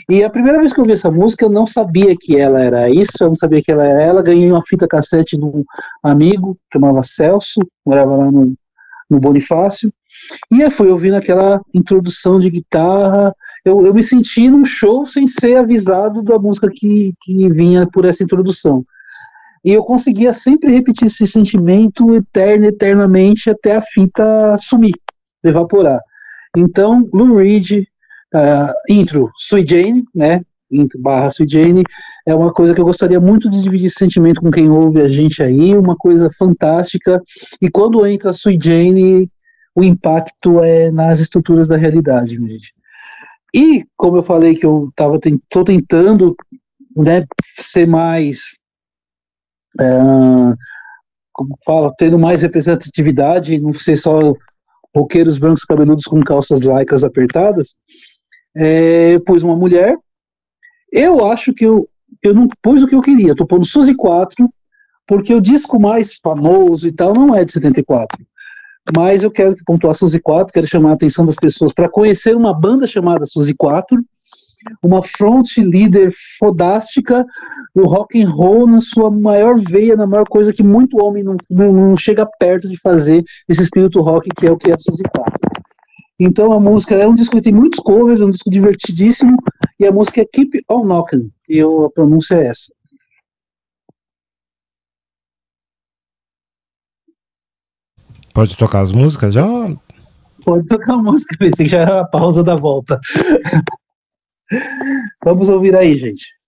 E 0.10 0.24
a 0.24 0.30
primeira 0.30 0.58
vez 0.58 0.72
que 0.72 0.80
eu 0.80 0.84
ouvi 0.84 0.94
essa 0.94 1.12
música, 1.12 1.44
eu 1.44 1.50
não 1.50 1.68
sabia 1.68 2.16
que 2.18 2.38
ela 2.38 2.64
era 2.64 2.89
isso, 2.89 3.12
eu 3.20 3.28
não 3.28 3.36
sabia 3.36 3.62
que 3.62 3.70
ela 3.70 3.86
era 3.86 4.02
ela. 4.02 4.24
Ganhei 4.24 4.50
uma 4.50 4.66
fita 4.66 4.88
cassete 4.88 5.38
de 5.38 5.44
um 5.44 5.66
amigo, 6.02 6.56
que 6.72 6.80
chamava 6.80 7.04
Celso, 7.04 7.60
morava 7.86 8.16
lá 8.16 8.32
no, 8.32 8.54
no 9.10 9.20
Bonifácio. 9.20 9.92
E 10.50 10.62
eu 10.62 10.72
fui 10.72 10.88
ouvindo 10.88 11.18
aquela 11.18 11.60
introdução 11.74 12.39
de 12.39 12.50
guitarra, 12.50 13.36
eu, 13.64 13.86
eu 13.86 13.93
me 13.93 14.01
senti 14.01 14.49
num 14.49 14.66
show 14.66 15.05
sem 15.05 15.28
ser 15.28 15.57
avisado 15.57 16.22
da 16.24 16.38
música 16.39 16.70
que, 16.70 17.14
que 17.22 17.49
vinha 17.49 17.88
por 17.88 18.05
essa 18.05 18.24
introdução. 18.24 18.84
E 19.64 19.72
eu 19.72 19.84
conseguia 19.84 20.34
sempre 20.34 20.72
repetir 20.72 21.07
esse 21.07 21.28
sentimento 21.28 22.16
eterno, 22.16 22.66
eternamente, 22.66 23.49
até 23.49 23.76
a 23.76 23.82
fita 23.82 24.55
sumir, 24.57 24.93
evaporar. 25.43 25.99
Então, 26.57 27.07
Lou 27.14 27.38
Reed, 27.38 27.84
uh, 28.34 28.74
intro, 28.89 29.30
Sweet 29.38 29.70
Jane, 29.70 30.03
né, 30.16 30.41
intro 30.72 30.99
barra 30.99 31.28
Sweet 31.28 31.53
Jane, 31.53 31.84
é 32.26 32.34
uma 32.34 32.51
coisa 32.51 32.74
que 32.74 32.82
eu 32.82 32.86
gostaria 32.86 33.20
muito 33.20 33.49
de 33.49 33.62
dividir 33.62 33.86
esse 33.86 33.99
sentimento 33.99 34.41
com 34.41 34.49
quem 34.49 34.70
ouve 34.70 34.99
a 35.01 35.07
gente 35.07 35.43
aí, 35.43 35.76
uma 35.76 35.95
coisa 35.95 36.30
fantástica, 36.38 37.22
e 37.62 37.70
quando 37.70 38.05
entra 38.05 38.32
Sweet 38.32 38.66
Jane, 38.66 39.30
o 39.76 39.84
impacto 39.84 40.64
é 40.64 40.89
nas 40.91 41.20
estruturas 41.20 41.68
da 41.68 41.78
realidade, 41.78 42.36
gente. 42.36 42.74
E, 43.54 43.86
como 43.97 44.18
eu 44.18 44.24
falei 44.24 44.56
que 44.56 44.66
eu 44.66 44.89
estou 44.97 45.64
tentando 45.64 46.36
né, 46.95 47.26
ser 47.60 47.86
mais, 47.86 48.58
é, 49.80 49.86
como 51.34 51.58
fala, 51.66 51.93
tendo 51.97 52.18
mais 52.18 52.41
representatividade, 52.41 53.60
não 53.60 53.74
ser 53.74 53.97
só 53.97 54.34
roqueiros 54.95 55.38
brancos 55.38 55.66
cabeludos 55.66 56.06
com 56.06 56.24
calças 56.24 56.62
laicas 56.62 57.04
apertadas, 57.04 57.74
é, 58.56 59.16
eu 59.16 59.22
pus 59.22 59.43
uma 59.43 59.56
mulher. 59.56 59.97
Eu 60.91 61.26
acho 61.26 61.54
que 61.54 61.66
eu, 61.66 61.89
eu 62.22 62.34
não 62.34 62.47
pus 62.62 62.84
o 62.84 62.88
que 62.88 62.95
eu 62.95 63.02
queria, 63.02 63.32
estou 63.32 63.47
pondo 63.47 63.66
Suzy 63.66 63.95
4, 63.95 64.49
porque 65.06 65.34
o 65.34 65.41
disco 65.41 65.80
mais 65.80 66.16
famoso 66.18 66.88
e 66.88 66.91
tal 66.91 67.14
não 67.14 67.36
é 67.36 67.43
de 67.43 67.52
74 67.52 68.18
mas 68.96 69.24
eu 69.24 69.32
quero 69.32 69.56
que 69.56 69.64
pontuar 69.64 69.96
Suzy 69.96 70.20
4, 70.20 70.52
quero 70.52 70.68
chamar 70.68 70.92
a 70.92 70.94
atenção 70.94 71.26
das 71.26 71.36
pessoas 71.36 71.72
para 71.74 71.90
conhecer 71.90 72.36
uma 72.36 72.54
banda 72.54 72.88
chamada 72.88 73.26
Suzy 73.26 73.54
4, 73.54 73.98
uma 74.84 75.02
front 75.04 75.48
leader 75.58 76.12
fodástica 76.40 77.26
do 77.76 77.86
rock 77.86 78.22
and 78.22 78.30
roll 78.30 78.68
na 78.68 78.82
sua 78.82 79.10
maior 79.10 79.60
veia, 79.60 79.96
na 79.96 80.08
maior 80.08 80.28
coisa 80.28 80.54
que 80.54 80.64
muito 80.64 81.04
homem 81.04 81.24
não, 81.24 81.36
não, 81.50 81.72
não 81.72 81.98
chega 81.98 82.28
perto 82.40 82.68
de 82.68 82.80
fazer, 82.80 83.24
esse 83.48 83.62
espírito 83.62 84.02
rock 84.02 84.30
que 84.36 84.48
é 84.48 84.52
o 84.52 84.58
que 84.58 84.72
é 84.72 84.76
a 84.76 84.80
Suzy 84.80 85.04
4. 85.16 85.34
Então 86.20 86.52
a 86.52 86.60
música 86.60 86.96
é 86.96 87.08
um 87.08 87.16
disco 87.16 87.36
que 87.36 87.42
tem 87.42 87.54
muitos 87.54 87.80
covers, 87.80 88.22
é 88.22 88.26
um 88.26 88.30
disco 88.30 88.50
divertidíssimo, 88.50 89.38
e 89.80 89.88
a 89.88 89.92
música 89.92 90.22
é 90.22 90.26
Keep 90.26 90.64
On 90.70 90.84
Knockin', 90.84 91.32
e 91.50 91.60
a 91.62 91.66
pronúncia 91.96 92.36
é 92.36 92.48
essa. 92.48 92.72
Pode 98.34 98.56
tocar 98.58 98.82
as 98.82 98.92
músicas 98.92 99.34
já? 99.34 99.46
Pode 100.44 100.66
tocar 100.68 100.94
a 100.94 100.98
música, 100.98 101.36
pensei 101.40 101.66
que 101.66 101.72
já 101.72 101.82
era 101.82 102.02
a 102.02 102.08
pausa 102.08 102.44
da 102.44 102.56
volta. 102.56 103.00
Vamos 105.24 105.50
ouvir 105.50 105.76
aí, 105.76 105.98
gente. 105.98 106.41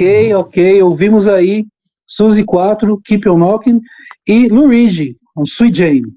Ok, 0.00 0.32
ok, 0.32 0.82
ouvimos 0.82 1.28
aí 1.28 1.66
Suzy 2.06 2.42
4, 2.42 2.98
Keep 3.04 3.28
On 3.28 3.36
Knocking 3.36 3.82
e 4.26 4.48
Luigi, 4.48 5.14
um 5.36 5.42
Sweet 5.42 5.76
Jane. 5.76 6.14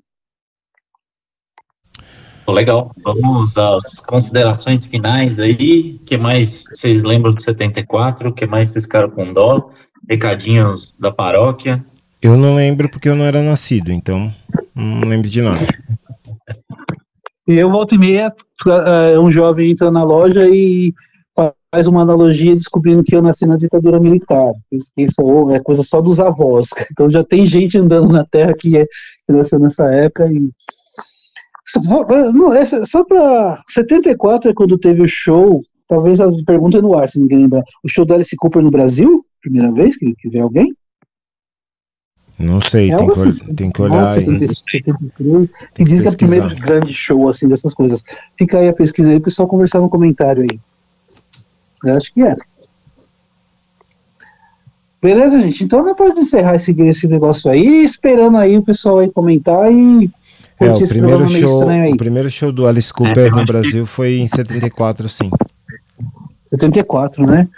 Legal. 2.48 2.94
Vamos 3.04 3.58
às 3.58 4.00
considerações 4.00 4.86
finais 4.86 5.38
aí. 5.38 6.00
O 6.02 6.06
que 6.06 6.18
mais 6.18 6.64
vocês 6.74 7.04
lembram 7.04 7.34
de 7.34 7.44
74? 7.44 8.30
O 8.30 8.34
que 8.34 8.46
mais 8.46 8.70
vocês 8.70 8.86
ficaram 8.86 9.10
com 9.10 9.34
dó? 9.34 9.70
Recadinhos 10.10 10.94
da 10.98 11.12
paróquia? 11.12 11.86
Eu 12.22 12.38
não 12.38 12.56
lembro 12.56 12.88
porque 12.88 13.10
eu 13.10 13.18
não 13.18 13.26
era 13.26 13.42
nascido, 13.42 13.92
então 13.92 14.34
não 14.74 15.10
lembro 15.10 15.30
de 15.30 15.42
nada. 15.42 15.68
E 17.46 17.56
eu 17.56 17.70
volto 17.70 17.96
e 17.96 17.98
meia, 17.98 18.34
é, 18.66 19.20
um 19.20 19.30
jovem 19.30 19.72
entra 19.72 19.92
na 19.92 20.06
loja 20.06 20.48
e 20.48 20.94
faz 21.74 21.88
uma 21.88 22.04
analogia 22.04 22.54
descobrindo 22.54 23.04
que 23.04 23.16
eu 23.16 23.22
nasci 23.22 23.48
na 23.48 23.58
ditadura 23.58 24.00
militar. 24.00 24.54
Isso 24.96 25.52
é 25.52 25.60
coisa 25.60 25.82
só 25.82 26.00
dos 26.02 26.20
avós. 26.20 26.68
Então 26.92 27.10
já 27.10 27.24
tem 27.24 27.44
gente 27.48 27.80
andando 27.80 28.10
na 28.10 28.24
Terra 28.24 28.54
que, 28.54 28.78
é, 28.78 28.86
que 28.86 29.34
nasceu 29.34 29.58
nessa 29.58 29.86
época 29.86 30.32
e 30.32 30.52
só 32.86 33.04
para 33.04 33.64
74 33.68 34.52
é 34.52 34.54
quando 34.54 34.78
teve 34.78 35.02
o 35.02 35.08
show, 35.08 35.62
talvez 35.88 36.22
a 36.22 36.30
pergunta 36.46 36.78
é 36.78 36.82
no 36.82 36.94
ar, 36.94 37.10
se 37.10 37.20
ninguém 37.20 37.40
lembra. 37.40 37.64
O 37.84 37.90
show 37.90 38.06
do 38.06 38.14
Alice 38.14 38.36
Cooper 38.36 38.62
no 38.62 38.70
Brasil? 38.70 39.26
Primeira 39.42 39.72
vez 39.72 39.98
que, 39.98 40.14
que 40.14 40.30
vê 40.30 40.40
alguém? 40.40 40.76
Não 42.38 42.62
sei, 42.62 42.92
é 42.92 42.96
tem, 42.96 43.08
que, 43.10 43.20
assim, 43.20 43.56
tem 43.56 43.72
que 43.72 43.82
olhar. 43.82 44.12
73, 44.12 44.58
73, 44.58 45.50
que 45.74 45.84
diz 45.84 46.02
que 46.02 46.08
é 46.08 46.12
o 46.12 46.18
primeiro 46.18 46.56
grande 46.56 46.94
show 46.94 47.28
assim 47.28 47.48
dessas 47.48 47.74
coisas. 47.74 48.04
Fica 48.38 48.60
aí 48.60 48.68
a 48.68 48.74
pesquisa 48.74 49.10
aí, 49.10 49.16
o 49.16 49.22
pessoal 49.22 49.48
conversar 49.48 49.80
no 49.80 49.90
comentário 49.90 50.44
aí. 50.44 50.60
Eu 51.84 51.96
acho 51.96 52.14
que 52.14 52.22
é. 52.22 52.36
Beleza, 55.02 55.40
gente? 55.40 55.64
Então 55.64 55.84
depois 55.84 56.14
de 56.14 56.22
encerrar 56.22 56.56
esse, 56.56 56.72
esse 56.82 57.08
negócio 57.08 57.52
aí, 57.52 57.84
esperando 57.84 58.38
aí 58.38 58.58
o 58.58 58.64
pessoal 58.64 59.00
aí 59.00 59.12
comentar 59.12 59.70
e 59.72 60.10
é, 60.60 60.72
o 60.72 60.88
primeiro, 60.88 61.28
show, 61.28 61.64
o 61.64 61.98
primeiro 61.98 62.32
show 62.32 62.52
do 62.52 62.66
Alice 62.66 62.94
Cooper 62.94 63.28
é, 63.28 63.30
no 63.30 63.44
Brasil 63.44 63.84
que... 63.84 63.92
foi 63.92 64.20
em 64.20 64.28
74, 64.28 65.10
sim. 65.10 65.30
74, 66.50 67.26
né? 67.26 67.50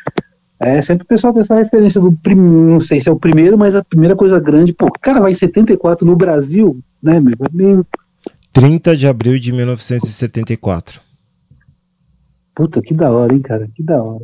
É, 0.59 0.81
sempre 0.81 1.03
o 1.03 1.07
pessoal 1.07 1.33
tem 1.33 1.41
essa 1.41 1.55
referência 1.55 2.01
do 2.01 2.11
primeiro, 2.11 2.73
não 2.73 2.81
sei 2.81 3.01
se 3.01 3.09
é 3.09 3.11
o 3.11 3.19
primeiro, 3.19 3.57
mas 3.57 3.75
a 3.75 3.83
primeira 3.83 4.15
coisa 4.15 4.39
grande, 4.39 4.73
pô, 4.73 4.89
cara, 5.01 5.19
vai 5.19 5.31
em 5.31 5.35
74 5.35 6.05
no 6.05 6.15
Brasil, 6.15 6.79
né, 7.03 7.19
meu? 7.19 7.35
É 7.41 7.49
meio... 7.51 7.85
30 8.53 8.95
de 8.95 9.07
abril 9.07 9.37
de 9.37 9.51
1974. 9.51 11.04
Puta, 12.55 12.81
que 12.81 12.93
da 12.93 13.11
hora, 13.11 13.33
hein, 13.33 13.41
cara, 13.41 13.67
que 13.75 13.83
da 13.83 14.01
hora. 14.01 14.23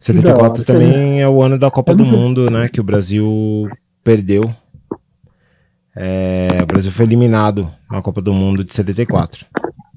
74 0.00 0.34
da 0.34 0.44
hora. 0.44 0.64
também 0.64 1.22
é 1.22 1.28
o 1.28 1.42
ano 1.42 1.58
da 1.58 1.70
Copa 1.70 1.92
é 1.92 1.94
do 1.94 2.04
muito... 2.04 2.18
Mundo, 2.18 2.50
né, 2.50 2.68
que 2.68 2.80
o 2.80 2.84
Brasil 2.84 3.68
perdeu 4.02 4.50
é, 5.98 6.60
o 6.62 6.66
Brasil 6.66 6.92
foi 6.92 7.06
eliminado 7.06 7.70
na 7.90 8.02
Copa 8.02 8.20
do 8.20 8.34
Mundo 8.34 8.62
de 8.62 8.74
74. 8.74 9.46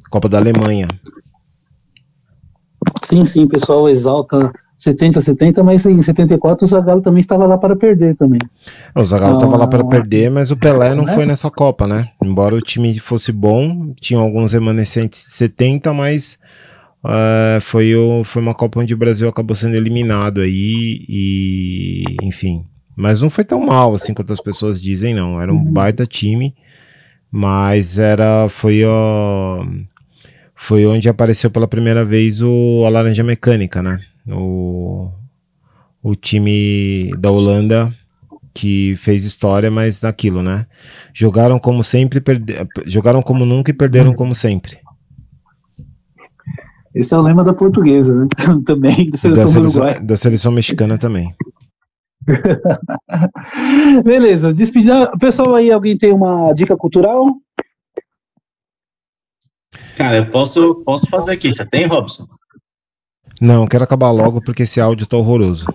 Copa 0.09 0.29
da 0.29 0.37
Alemanha. 0.37 0.87
Sim, 3.03 3.25
sim, 3.25 3.43
o 3.43 3.49
pessoal 3.49 3.89
exalta 3.89 4.53
70, 4.77 5.21
70, 5.21 5.61
mas 5.61 5.85
em 5.85 6.01
74 6.01 6.65
o 6.65 6.69
Zagallo 6.69 7.01
também 7.01 7.19
estava 7.19 7.45
lá 7.45 7.57
para 7.57 7.75
perder 7.75 8.15
também. 8.15 8.39
O 8.95 9.03
Zagallo 9.03 9.35
estava 9.35 9.57
lá 9.57 9.67
para 9.67 9.83
perder, 9.83 10.31
mas 10.31 10.51
o 10.51 10.57
Pelé 10.57 10.95
não 10.95 11.03
é? 11.03 11.13
foi 11.13 11.25
nessa 11.25 11.51
Copa, 11.51 11.85
né? 11.85 12.07
Embora 12.23 12.55
o 12.55 12.61
time 12.61 12.97
fosse 12.97 13.33
bom, 13.33 13.93
tinha 13.99 14.21
alguns 14.21 14.53
remanescentes 14.53 15.25
de 15.25 15.31
70, 15.31 15.91
mas 15.91 16.39
uh, 17.03 17.61
foi, 17.61 17.95
o, 17.95 18.23
foi 18.23 18.41
uma 18.41 18.53
Copa 18.53 18.79
onde 18.79 18.93
o 18.93 18.97
Brasil 18.97 19.27
acabou 19.27 19.55
sendo 19.55 19.75
eliminado 19.75 20.41
aí 20.41 21.05
e, 21.07 22.03
enfim, 22.23 22.65
mas 22.95 23.21
não 23.21 23.29
foi 23.29 23.43
tão 23.43 23.65
mal 23.65 23.93
assim 23.93 24.13
quanto 24.13 24.33
as 24.33 24.41
pessoas 24.41 24.81
dizem, 24.81 25.13
não. 25.13 25.41
Era 25.41 25.53
um 25.53 25.57
uhum. 25.57 25.71
baita 25.71 26.05
time, 26.05 26.53
mas 27.31 27.97
era 27.97 28.47
foi 28.49 28.83
ó, 28.85 29.65
foi 30.53 30.85
onde 30.85 31.07
apareceu 31.07 31.49
pela 31.49 31.67
primeira 31.67 32.03
vez 32.03 32.41
o 32.41 32.83
a 32.85 32.89
Laranja 32.89 33.23
Mecânica, 33.23 33.81
né? 33.81 34.01
O, 34.27 35.09
o 36.03 36.15
time 36.15 37.11
da 37.17 37.31
Holanda 37.31 37.95
que 38.53 38.95
fez 38.97 39.23
história, 39.23 39.71
mas 39.71 40.01
naquilo, 40.01 40.43
né? 40.43 40.65
Jogaram 41.13 41.57
como 41.57 41.81
sempre, 41.81 42.21
jogaram 42.85 43.21
como 43.21 43.45
nunca 43.45 43.71
e 43.71 43.73
perderam 43.73 44.13
como 44.13 44.35
sempre. 44.35 44.77
Esse 46.99 47.13
é 47.13 47.17
o 47.17 47.21
lema 47.21 47.45
da 47.45 47.53
portuguesa, 47.53 48.13
né? 48.13 48.27
também, 48.65 49.09
da 49.09 49.17
seleção, 49.17 49.45
da 49.45 49.69
seleção, 49.69 50.05
da 50.05 50.17
seleção 50.17 50.51
mexicana 50.51 50.97
também. 50.97 51.33
Beleza, 54.03 54.53
despedida. 54.53 55.09
Pessoal 55.17 55.55
aí, 55.55 55.71
alguém 55.71 55.97
tem 55.97 56.11
uma 56.11 56.51
dica 56.51 56.75
cultural? 56.75 57.25
Cara, 59.95 60.17
eu 60.17 60.25
posso, 60.25 60.75
posso 60.83 61.09
fazer 61.09 61.31
aqui. 61.31 61.49
Você 61.49 61.65
tem, 61.65 61.87
Robson? 61.87 62.27
Não, 63.39 63.65
quero 63.65 63.85
acabar 63.85 64.11
logo 64.11 64.41
porque 64.41 64.63
esse 64.63 64.81
áudio 64.81 65.07
tá 65.07 65.15
horroroso. 65.15 65.67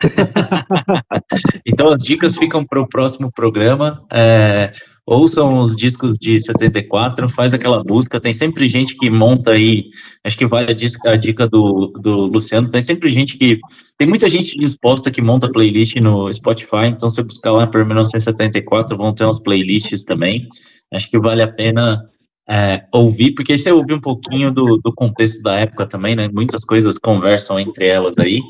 então 1.66 1.88
as 1.88 2.00
dicas 2.00 2.36
ficam 2.36 2.64
para 2.64 2.80
o 2.80 2.88
próximo 2.88 3.32
programa. 3.32 4.06
É, 4.12 4.72
ouçam 5.08 5.60
os 5.60 5.74
discos 5.74 6.18
de 6.18 6.38
74, 6.38 7.28
faz 7.30 7.54
aquela 7.54 7.82
busca. 7.82 8.20
Tem 8.20 8.34
sempre 8.34 8.68
gente 8.68 8.94
que 8.96 9.08
monta 9.08 9.52
aí. 9.52 9.86
Acho 10.22 10.36
que 10.36 10.46
vale 10.46 10.70
a 10.70 11.16
dica, 11.16 11.48
do, 11.48 11.86
do 12.00 12.26
Luciano. 12.26 12.68
Tem 12.68 12.82
sempre 12.82 13.10
gente 13.10 13.38
que. 13.38 13.58
Tem 13.96 14.06
muita 14.06 14.28
gente 14.28 14.56
disposta 14.56 15.10
que 15.10 15.22
monta 15.22 15.50
playlist 15.50 15.96
no 15.96 16.32
Spotify. 16.32 16.86
Então, 16.86 17.08
se 17.08 17.22
buscar 17.22 17.52
lá 17.52 17.66
por 17.66 17.84
1974, 17.84 18.96
vão 18.96 19.14
ter 19.14 19.24
umas 19.24 19.40
playlists 19.40 20.04
também. 20.04 20.46
Acho 20.92 21.10
que 21.10 21.18
vale 21.18 21.42
a 21.42 21.48
pena 21.48 22.04
é, 22.48 22.84
ouvir, 22.92 23.32
porque 23.32 23.52
aí 23.52 23.58
você 23.58 23.72
ouve 23.72 23.92
um 23.92 24.00
pouquinho 24.00 24.52
do, 24.52 24.76
do 24.76 24.92
contexto 24.92 25.42
da 25.42 25.58
época 25.58 25.86
também, 25.86 26.14
né? 26.14 26.28
Muitas 26.32 26.64
coisas 26.64 26.98
conversam 26.98 27.58
entre 27.58 27.88
elas 27.88 28.18
aí. 28.18 28.40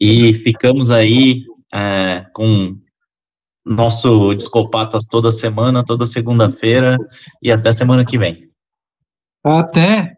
E 0.00 0.34
ficamos 0.34 0.90
aí 0.90 1.42
é, 1.74 2.24
com 2.32 2.76
nosso 3.68 4.34
Discopatas 4.34 5.06
toda 5.06 5.30
semana, 5.30 5.84
toda 5.84 6.06
segunda-feira 6.06 6.96
e 7.42 7.52
até 7.52 7.70
semana 7.70 8.04
que 8.04 8.18
vem. 8.18 8.48
Até! 9.44 10.17